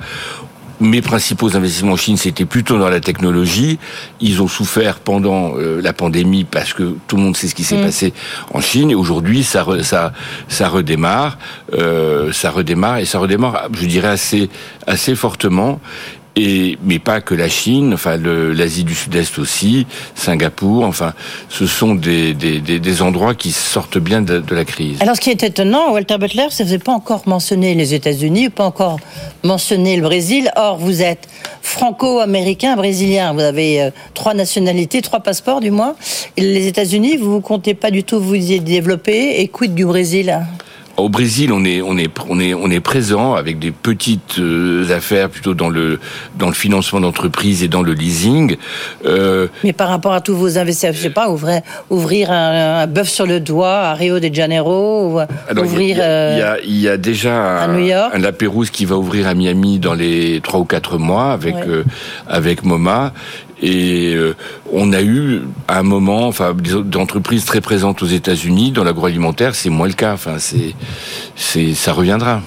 mes 0.81 1.03
principaux 1.03 1.57
investissements 1.57 1.93
en 1.93 1.97
Chine, 1.97 2.17
c'était 2.17 2.45
plutôt 2.45 2.79
dans 2.79 2.89
la 2.89 3.01
technologie. 3.01 3.79
Ils 4.21 4.43
ont 4.43 4.49
souffert 4.49 4.99
pendant 4.99 5.57
euh, 5.57 5.81
la 5.81 5.93
pandémie 5.93 6.45
parce 6.45 6.73
que 6.73 6.97
tout 7.07 7.17
le 7.17 7.23
monde 7.23 7.37
sait 7.37 7.49
ce 7.49 7.55
qui 7.55 7.65
s'est 7.65 7.79
mm. 7.79 7.85
passé 7.85 8.15
en 8.53 8.61
Chine. 8.61 8.91
Et 8.91 8.95
aujourd'hui, 8.95 9.43
ça, 9.43 9.65
ça, 9.83 10.13
ça 10.49 10.69
redémarre, 10.69 11.39
euh, 11.73 12.33
ça 12.33 12.51
redémarre 12.51 12.99
et 12.99 13.05
ça 13.05 13.19
redémarre, 13.19 13.69
je 13.73 13.87
dirais 13.87 14.09
assez, 14.09 14.51
assez 14.87 15.15
fortement. 15.15 15.81
Mais 16.37 16.99
pas 16.99 17.21
que 17.21 17.35
la 17.35 17.49
Chine, 17.49 17.95
enfin 17.95 18.17
l'Asie 18.19 18.85
du 18.85 18.95
Sud-Est 18.95 19.39
aussi, 19.39 19.87
Singapour, 20.15 20.85
enfin, 20.85 21.15
ce 21.49 21.67
sont 21.67 21.95
des, 21.95 22.35
des, 22.35 23.03
endroits 23.03 23.35
qui 23.35 23.53
sortent 23.53 23.99
bien 23.99 24.23
de, 24.23 24.43
la 24.51 24.65
crise. 24.65 24.99
Alors, 25.01 25.17
ce 25.17 25.21
qui 25.21 25.31
est 25.31 25.43
étonnant, 25.43 25.93
Walter 25.93 26.19
Butler, 26.19 26.47
que 26.49 26.57
vous 26.57 26.65
n'avez 26.65 26.79
pas 26.79 26.93
encore 26.93 27.23
mentionné 27.27 27.75
les 27.75 27.95
États-Unis, 27.95 28.51
pas 28.51 28.65
encore 28.65 28.99
mentionné 29.43 29.97
le 29.97 30.03
Brésil. 30.03 30.51
Or, 30.57 30.79
vous 30.79 31.03
êtes 31.03 31.29
franco-américain, 31.63 32.77
brésilien. 32.77 33.33
Vous 33.33 33.41
avez 33.41 33.83
euh, 33.83 33.91
trois 34.15 34.35
nationalités, 34.35 35.03
trois 35.03 35.21
passeports 35.21 35.61
du 35.61 35.71
moins. 35.71 35.95
Les 36.37 36.67
États-Unis, 36.67 37.17
vous 37.17 37.37
ne 37.37 37.41
comptez 37.41 37.75
pas 37.75 37.91
du 37.91 38.05
tout 38.05 38.21
vous 38.21 38.35
y 38.35 38.61
développer. 38.61 39.41
Et 39.41 39.49
quid 39.49 39.75
du 39.75 39.85
Brésil 39.85 40.39
au 40.97 41.09
Brésil, 41.09 41.53
on 41.53 41.65
est 41.65 41.83
on 41.83 41.97
est 41.99 42.11
on 42.29 42.41
est 42.41 42.55
on 42.55 42.71
est 42.71 42.81
présent 42.81 43.35
avec 43.35 43.59
des 43.59 43.71
petites 43.71 44.39
euh, 44.39 44.89
affaires 44.91 45.29
plutôt 45.29 45.55
dans 45.55 45.69
le 45.69 46.01
dans 46.37 46.47
le 46.47 46.55
financement 46.55 47.01
d'entreprises 47.01 47.63
et 47.63 47.69
dans 47.69 47.83
le 47.83 47.93
leasing. 47.93 48.57
Euh, 49.05 49.49
Mais 49.65 49.73
par 49.73 49.89
rapport 49.89 50.13
à 50.13 50.21
tous 50.21 50.35
vos 50.35 50.59
investissements, 50.59 50.93
je 50.93 51.03
sais 51.03 51.11
pas, 51.11 51.29
ouvrir 51.29 51.61
ouvrir 51.91 52.31
un, 52.31 52.87
bœuf 52.87 53.09
sur 53.09 53.27
le 53.27 53.41
doigt 53.41 53.79
à 53.79 53.95
Rio 53.95 54.21
de 54.21 54.33
Janeiro, 54.33 55.21
ou 55.21 55.61
ouvrir. 55.61 55.97
Il 55.97 56.39
y, 56.39 56.43
a, 56.43 56.59
il 56.61 56.81
y 56.81 56.89
a 56.89 56.97
déjà 56.97 57.63
à 57.63 57.69
New 57.69 57.85
York. 57.87 58.13
un, 58.15 58.25
un 58.25 58.65
qui 58.73 58.85
va 58.85 58.97
ouvrir 58.97 59.29
à 59.29 59.35
Miami 59.35 59.79
dans 59.79 59.95
les 59.95 60.41
trois 60.43 60.61
ou 60.61 60.65
quatre 60.65 60.99
mois 60.99 61.33
avec 61.33 61.57
euh, 61.57 61.85
avec 62.27 62.65
MoMA. 62.65 63.13
Et 63.63 64.13
euh, 64.15 64.37
on 64.73 64.93
a 64.93 65.01
eu 65.01 65.43
à 65.67 65.79
un 65.79 65.83
moment, 65.83 66.27
enfin, 66.27 66.55
des 66.55 66.75
entreprises 66.99 67.45
très 67.47 67.61
présentes 67.61 68.03
aux 68.03 68.07
États-Unis 68.07 68.71
dans 68.73 68.85
l'agroalimentaire, 68.85 69.55
c'est 69.55 69.71
moins 69.71 69.87
le 69.87 69.95
cas. 69.95 70.13
Enfin, 70.13 70.37
c'est, 70.39 71.75
ça 71.75 71.93
reviendra. 71.93 72.43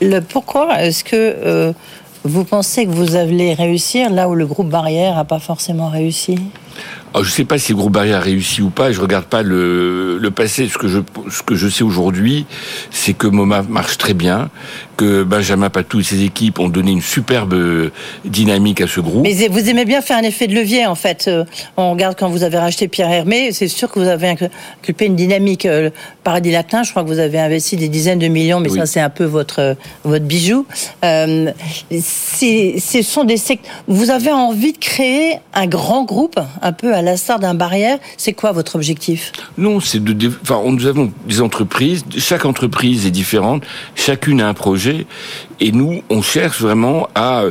Le 0.00 0.20
pourquoi 0.20 0.82
est-ce 0.82 1.04
que 1.04 1.16
euh, 1.16 1.72
vous 2.24 2.44
pensez 2.44 2.84
que 2.84 2.90
vous 2.90 3.16
allez 3.16 3.54
réussir 3.54 4.10
là 4.10 4.28
où 4.28 4.34
le 4.34 4.46
groupe 4.46 4.68
Barrière 4.68 5.14
n'a 5.14 5.24
pas 5.24 5.38
forcément 5.38 5.88
réussi? 5.88 6.38
Je 7.14 7.20
ne 7.20 7.24
sais 7.24 7.44
pas 7.44 7.58
si 7.58 7.72
le 7.72 7.78
groupe 7.78 7.92
Barrière 7.92 8.18
a 8.18 8.20
réussi 8.20 8.62
ou 8.62 8.70
pas. 8.70 8.92
Je 8.92 9.00
regarde 9.00 9.24
pas 9.24 9.42
le, 9.42 10.18
le 10.18 10.30
passé. 10.30 10.68
Ce 10.68 10.78
que 10.78 10.88
je, 10.88 11.00
ce 11.30 11.42
que 11.42 11.54
je 11.54 11.68
sais 11.68 11.82
aujourd'hui, 11.82 12.46
c'est 12.90 13.14
que 13.14 13.26
MoMA 13.26 13.62
marche 13.62 13.98
très 13.98 14.14
bien, 14.14 14.50
que 14.96 15.22
Benjamin 15.22 15.70
Patou 15.70 16.00
et 16.00 16.02
ses 16.04 16.22
équipes 16.22 16.58
ont 16.58 16.68
donné 16.68 16.92
une 16.92 17.02
superbe 17.02 17.90
dynamique 18.24 18.80
à 18.80 18.86
ce 18.86 19.00
groupe. 19.00 19.22
Mais 19.22 19.48
vous 19.48 19.68
aimez 19.68 19.84
bien 19.84 20.02
faire 20.02 20.18
un 20.18 20.22
effet 20.22 20.46
de 20.46 20.54
levier, 20.54 20.86
en 20.86 20.94
fait. 20.94 21.26
Euh, 21.26 21.44
on 21.76 21.92
regarde 21.92 22.16
quand 22.18 22.28
vous 22.28 22.42
avez 22.42 22.58
racheté 22.58 22.86
Pierre 22.86 23.10
Hermé, 23.10 23.52
c'est 23.52 23.68
sûr 23.68 23.90
que 23.90 23.98
vous 23.98 24.08
avez 24.08 24.28
inculpé 24.28 25.06
une 25.06 25.16
dynamique. 25.16 25.66
Euh, 25.66 25.84
le 25.84 25.92
Paradis 26.22 26.50
Latin, 26.50 26.82
je 26.82 26.90
crois 26.90 27.02
que 27.02 27.08
vous 27.08 27.18
avez 27.18 27.38
investi 27.38 27.76
des 27.76 27.88
dizaines 27.88 28.18
de 28.18 28.28
millions, 28.28 28.60
mais 28.60 28.68
ça, 28.68 28.86
c'est 28.86 29.00
un 29.00 29.10
peu 29.10 29.24
votre, 29.24 29.76
votre 30.04 30.24
bijou. 30.24 30.66
Euh, 31.04 31.50
ce 31.90 33.02
sont 33.02 33.24
des 33.24 33.36
secteurs. 33.36 33.70
Vous 33.88 34.10
avez 34.10 34.32
envie 34.32 34.72
de 34.72 34.78
créer 34.78 35.38
un 35.54 35.66
grand 35.66 36.04
groupe, 36.04 36.38
un 36.62 36.72
peu 36.72 36.94
à 36.94 36.99
l'instar 37.02 37.38
d'un 37.38 37.54
barrière. 37.54 37.98
C'est 38.16 38.32
quoi 38.32 38.52
votre 38.52 38.76
objectif? 38.76 39.32
Non, 39.58 39.80
c'est 39.80 40.02
de. 40.02 40.32
Enfin, 40.42 40.60
nous 40.64 40.86
avons 40.86 41.12
des 41.26 41.40
entreprises. 41.40 42.04
Chaque 42.18 42.44
entreprise 42.44 43.06
est 43.06 43.10
différente. 43.10 43.62
Chacune 43.94 44.40
a 44.40 44.48
un 44.48 44.54
projet, 44.54 45.06
et 45.60 45.72
nous, 45.72 46.02
on 46.10 46.22
cherche 46.22 46.60
vraiment 46.60 47.08
à 47.14 47.44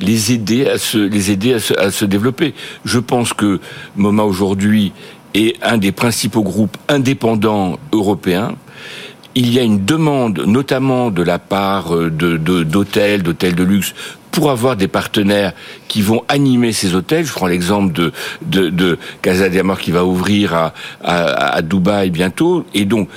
les 0.00 0.32
aider 0.32 0.66
à 0.66 0.78
se, 0.78 0.98
les 0.98 1.30
aider 1.30 1.54
à 1.54 1.90
se, 1.90 2.04
développer. 2.04 2.54
Je 2.84 2.98
pense 2.98 3.32
que 3.32 3.60
MoMA 3.96 4.24
aujourd'hui 4.24 4.92
est 5.34 5.56
un 5.62 5.78
des 5.78 5.92
principaux 5.92 6.42
groupes 6.42 6.76
indépendants 6.88 7.78
européens 7.92 8.54
il 9.34 9.52
y 9.52 9.58
a 9.58 9.62
une 9.62 9.84
demande, 9.84 10.40
notamment 10.46 11.10
de 11.10 11.22
la 11.22 11.38
part 11.38 11.94
euh, 11.94 12.10
de, 12.10 12.36
d'hôtels, 12.36 13.22
d'hôtels 13.22 13.54
de 13.54 13.62
luxe, 13.62 13.94
pour 14.32 14.50
avoir 14.50 14.74
des 14.76 14.88
partenaires 14.88 15.52
qui 15.86 16.02
vont 16.02 16.24
animer 16.26 16.72
ces 16.72 16.96
hôtels. 16.96 17.24
Je 17.24 17.32
prends 17.32 17.46
l'exemple 17.46 17.92
de, 17.92 18.12
de, 18.42 18.70
de 18.70 18.98
Casa 19.20 19.48
de 19.48 19.58
Amor 19.60 19.78
qui 19.78 19.92
va 19.92 20.04
ouvrir 20.04 20.54
à, 20.54 20.74
à, 21.04 21.56
à 21.56 21.62
Dubaï 21.62 22.10
bientôt. 22.10 22.66
Et 22.74 22.84
donc, 22.84 23.08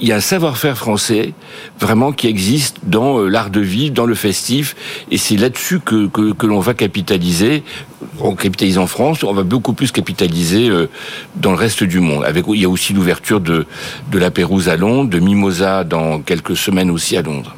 il 0.00 0.08
y 0.08 0.12
a 0.12 0.16
un 0.16 0.20
savoir-faire 0.20 0.78
français 0.78 1.34
vraiment 1.78 2.12
qui 2.12 2.26
existe 2.26 2.78
dans 2.84 3.18
euh, 3.18 3.28
l'art 3.28 3.50
de 3.50 3.60
vivre, 3.60 3.92
dans 3.92 4.06
le 4.06 4.14
festif, 4.14 4.74
et 5.10 5.18
c'est 5.18 5.36
là-dessus 5.36 5.78
que, 5.78 6.06
que, 6.06 6.32
que 6.32 6.46
l'on 6.46 6.60
va 6.60 6.72
capitaliser. 6.72 7.62
On 8.18 8.34
capitalise 8.34 8.78
en 8.78 8.86
France, 8.86 9.22
on 9.24 9.34
va 9.34 9.42
beaucoup 9.42 9.74
plus 9.74 9.92
capitaliser 9.92 10.70
euh, 10.70 10.88
dans 11.36 11.50
le 11.50 11.58
reste 11.58 11.84
du 11.84 12.00
monde. 12.00 12.24
Avec, 12.24 12.46
il 12.48 12.60
y 12.60 12.64
a 12.64 12.70
aussi 12.70 12.94
l'ouverture 12.94 13.40
de, 13.40 13.66
de 14.10 14.18
la 14.18 14.30
Pérouse 14.30 14.70
à 14.70 14.76
Londres, 14.76 15.10
de 15.10 15.18
Mimosa 15.18 15.84
dans 15.84 16.20
quelques 16.20 16.56
semaines 16.56 16.90
aussi 16.90 17.18
à 17.18 17.22
Londres. 17.22 17.54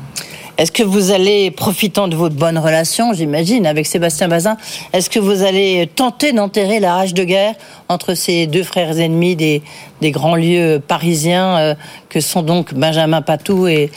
Est-ce 0.58 0.70
que 0.70 0.82
vous 0.82 1.12
allez, 1.12 1.50
profitant 1.50 2.08
de 2.08 2.16
votre 2.16 2.34
bonne 2.34 2.58
relation, 2.58 3.14
j'imagine, 3.14 3.66
avec 3.66 3.86
Sébastien 3.86 4.28
Bazin, 4.28 4.58
est-ce 4.92 5.08
que 5.08 5.18
vous 5.18 5.42
allez 5.42 5.88
tenter 5.94 6.32
d'enterrer 6.32 6.78
la 6.78 6.94
rage 6.94 7.14
de 7.14 7.24
guerre 7.24 7.54
entre 7.88 8.14
ces 8.14 8.46
deux 8.46 8.62
frères 8.62 8.98
ennemis 8.98 9.34
des, 9.34 9.62
grands 10.10 10.36
lieux 10.36 10.80
parisiens 10.86 11.56
euh, 11.56 11.74
que 12.10 12.20
sont 12.20 12.42
donc 12.42 12.74
Benjamin 12.74 13.22
Patou 13.22 13.66
et, 13.66 13.90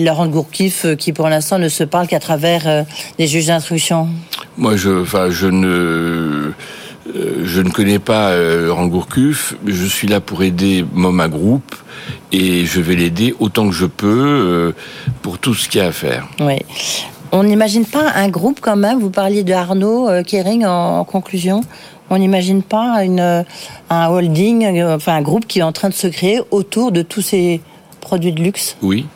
Laurent 0.00 0.26
Gourkif, 0.26 0.84
euh, 0.84 0.96
qui 0.96 1.12
pour 1.12 1.28
l'instant 1.28 1.58
ne 1.58 1.68
se 1.68 1.84
parlent 1.84 2.08
qu'à 2.08 2.20
travers 2.20 2.66
euh, 2.66 2.82
des 3.18 3.28
juges 3.28 3.46
d'instruction? 3.46 4.08
Moi, 4.56 4.76
je 4.76 5.46
ne... 5.46 6.52
Je 7.14 7.60
ne 7.60 7.70
connais 7.70 7.98
pas 7.98 8.36
Laurent 8.36 8.86
Gourcuff, 8.86 9.54
je 9.66 9.86
suis 9.86 10.08
là 10.08 10.20
pour 10.20 10.42
aider 10.42 10.84
Moma 10.92 11.28
Group 11.28 11.74
et 12.32 12.64
je 12.66 12.80
vais 12.80 12.96
l'aider 12.96 13.34
autant 13.38 13.66
que 13.68 13.74
je 13.74 13.86
peux 13.86 14.74
pour 15.22 15.38
tout 15.38 15.54
ce 15.54 15.68
qu'il 15.68 15.80
y 15.80 15.84
a 15.84 15.88
à 15.88 15.92
faire. 15.92 16.26
Oui. 16.40 16.56
On 17.32 17.42
n'imagine 17.44 17.84
pas 17.84 18.12
un 18.14 18.28
groupe 18.28 18.60
quand 18.60 18.76
même, 18.76 18.98
vous 18.98 19.10
parliez 19.10 19.42
de 19.44 19.52
Arnaud 19.52 20.08
Kering 20.24 20.64
en 20.64 21.04
conclusion, 21.04 21.60
on 22.10 22.18
n'imagine 22.18 22.62
pas 22.62 23.04
une, 23.04 23.44
un 23.90 24.08
holding, 24.08 24.82
enfin 24.84 25.16
un 25.16 25.22
groupe 25.22 25.46
qui 25.46 25.58
est 25.60 25.64
en 25.64 25.72
train 25.72 25.88
de 25.88 25.94
se 25.94 26.06
créer 26.06 26.40
autour 26.50 26.92
de 26.92 27.02
tous 27.02 27.22
ces 27.22 27.60
produits 28.00 28.32
de 28.32 28.40
luxe? 28.42 28.76
Oui. 28.82 29.06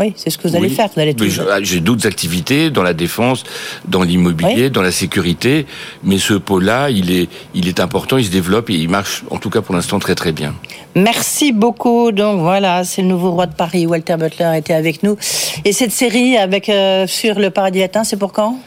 Oui, 0.00 0.14
c'est 0.16 0.30
ce 0.30 0.38
que 0.38 0.48
vous 0.48 0.56
allez 0.56 0.70
faire. 0.70 0.88
Vous 0.94 1.00
allez 1.00 1.14
ah, 1.50 1.58
J'ai 1.60 1.80
d'autres 1.80 2.06
activités 2.06 2.70
dans 2.70 2.82
la 2.82 2.94
défense, 2.94 3.44
dans 3.86 4.02
l'immobilier, 4.02 4.70
dans 4.70 4.80
la 4.80 4.92
sécurité, 4.92 5.66
mais 6.02 6.16
ce 6.16 6.32
pôle-là, 6.32 6.88
il 6.88 7.10
est, 7.10 7.28
il 7.54 7.68
est 7.68 7.80
important, 7.80 8.16
il 8.16 8.24
se 8.24 8.30
développe 8.30 8.70
et 8.70 8.74
il 8.74 8.88
marche, 8.88 9.24
en 9.30 9.36
tout 9.36 9.50
cas 9.50 9.60
pour 9.60 9.74
l'instant, 9.74 9.98
très 9.98 10.14
très 10.14 10.32
bien. 10.32 10.54
Merci 10.94 11.52
beaucoup. 11.52 12.12
Donc 12.12 12.40
voilà, 12.40 12.82
c'est 12.84 13.02
le 13.02 13.08
nouveau 13.08 13.32
roi 13.32 13.46
de 13.46 13.54
Paris. 13.54 13.86
Walter 13.86 14.16
Butler 14.16 14.52
était 14.56 14.72
avec 14.72 15.02
nous. 15.02 15.18
Et 15.66 15.72
cette 15.72 15.92
série 15.92 16.38
avec 16.38 16.70
euh, 16.70 17.06
sur 17.06 17.38
le 17.38 17.50
paradis 17.50 17.80
latin, 17.80 18.02
c'est 18.02 18.16
pour 18.16 18.32
quand? 18.32 18.58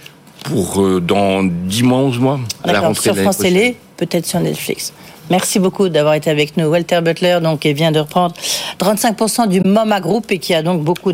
Pour 0.43 0.81
euh, 0.81 1.01
dans 1.01 1.43
10 1.43 1.83
mois, 1.83 1.97
11 1.99 2.19
mois, 2.19 2.39
à 2.63 2.73
la 2.73 2.81
rentrée 2.81 3.01
sur 3.01 3.15
France 3.15 3.39
Télé, 3.39 3.75
peut-être 3.97 4.27
sur 4.27 4.39
Netflix. 4.39 4.93
Merci 5.29 5.59
beaucoup 5.59 5.89
d'avoir 5.89 6.15
été 6.15 6.29
avec 6.29 6.57
nous. 6.57 6.65
Walter 6.65 7.01
Butler, 7.01 7.39
donc, 7.41 7.65
vient 7.65 7.91
de 7.91 7.99
reprendre 7.99 8.35
35% 8.79 9.47
du 9.47 9.61
MoMA 9.61 10.01
Group 10.01 10.31
et 10.31 10.39
qui 10.39 10.53
a 10.53 10.63
donc 10.63 10.83
beaucoup 10.83 11.13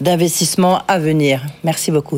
d'investissements 0.00 0.80
à 0.88 0.98
venir. 0.98 1.42
Merci 1.62 1.90
beaucoup. 1.90 2.16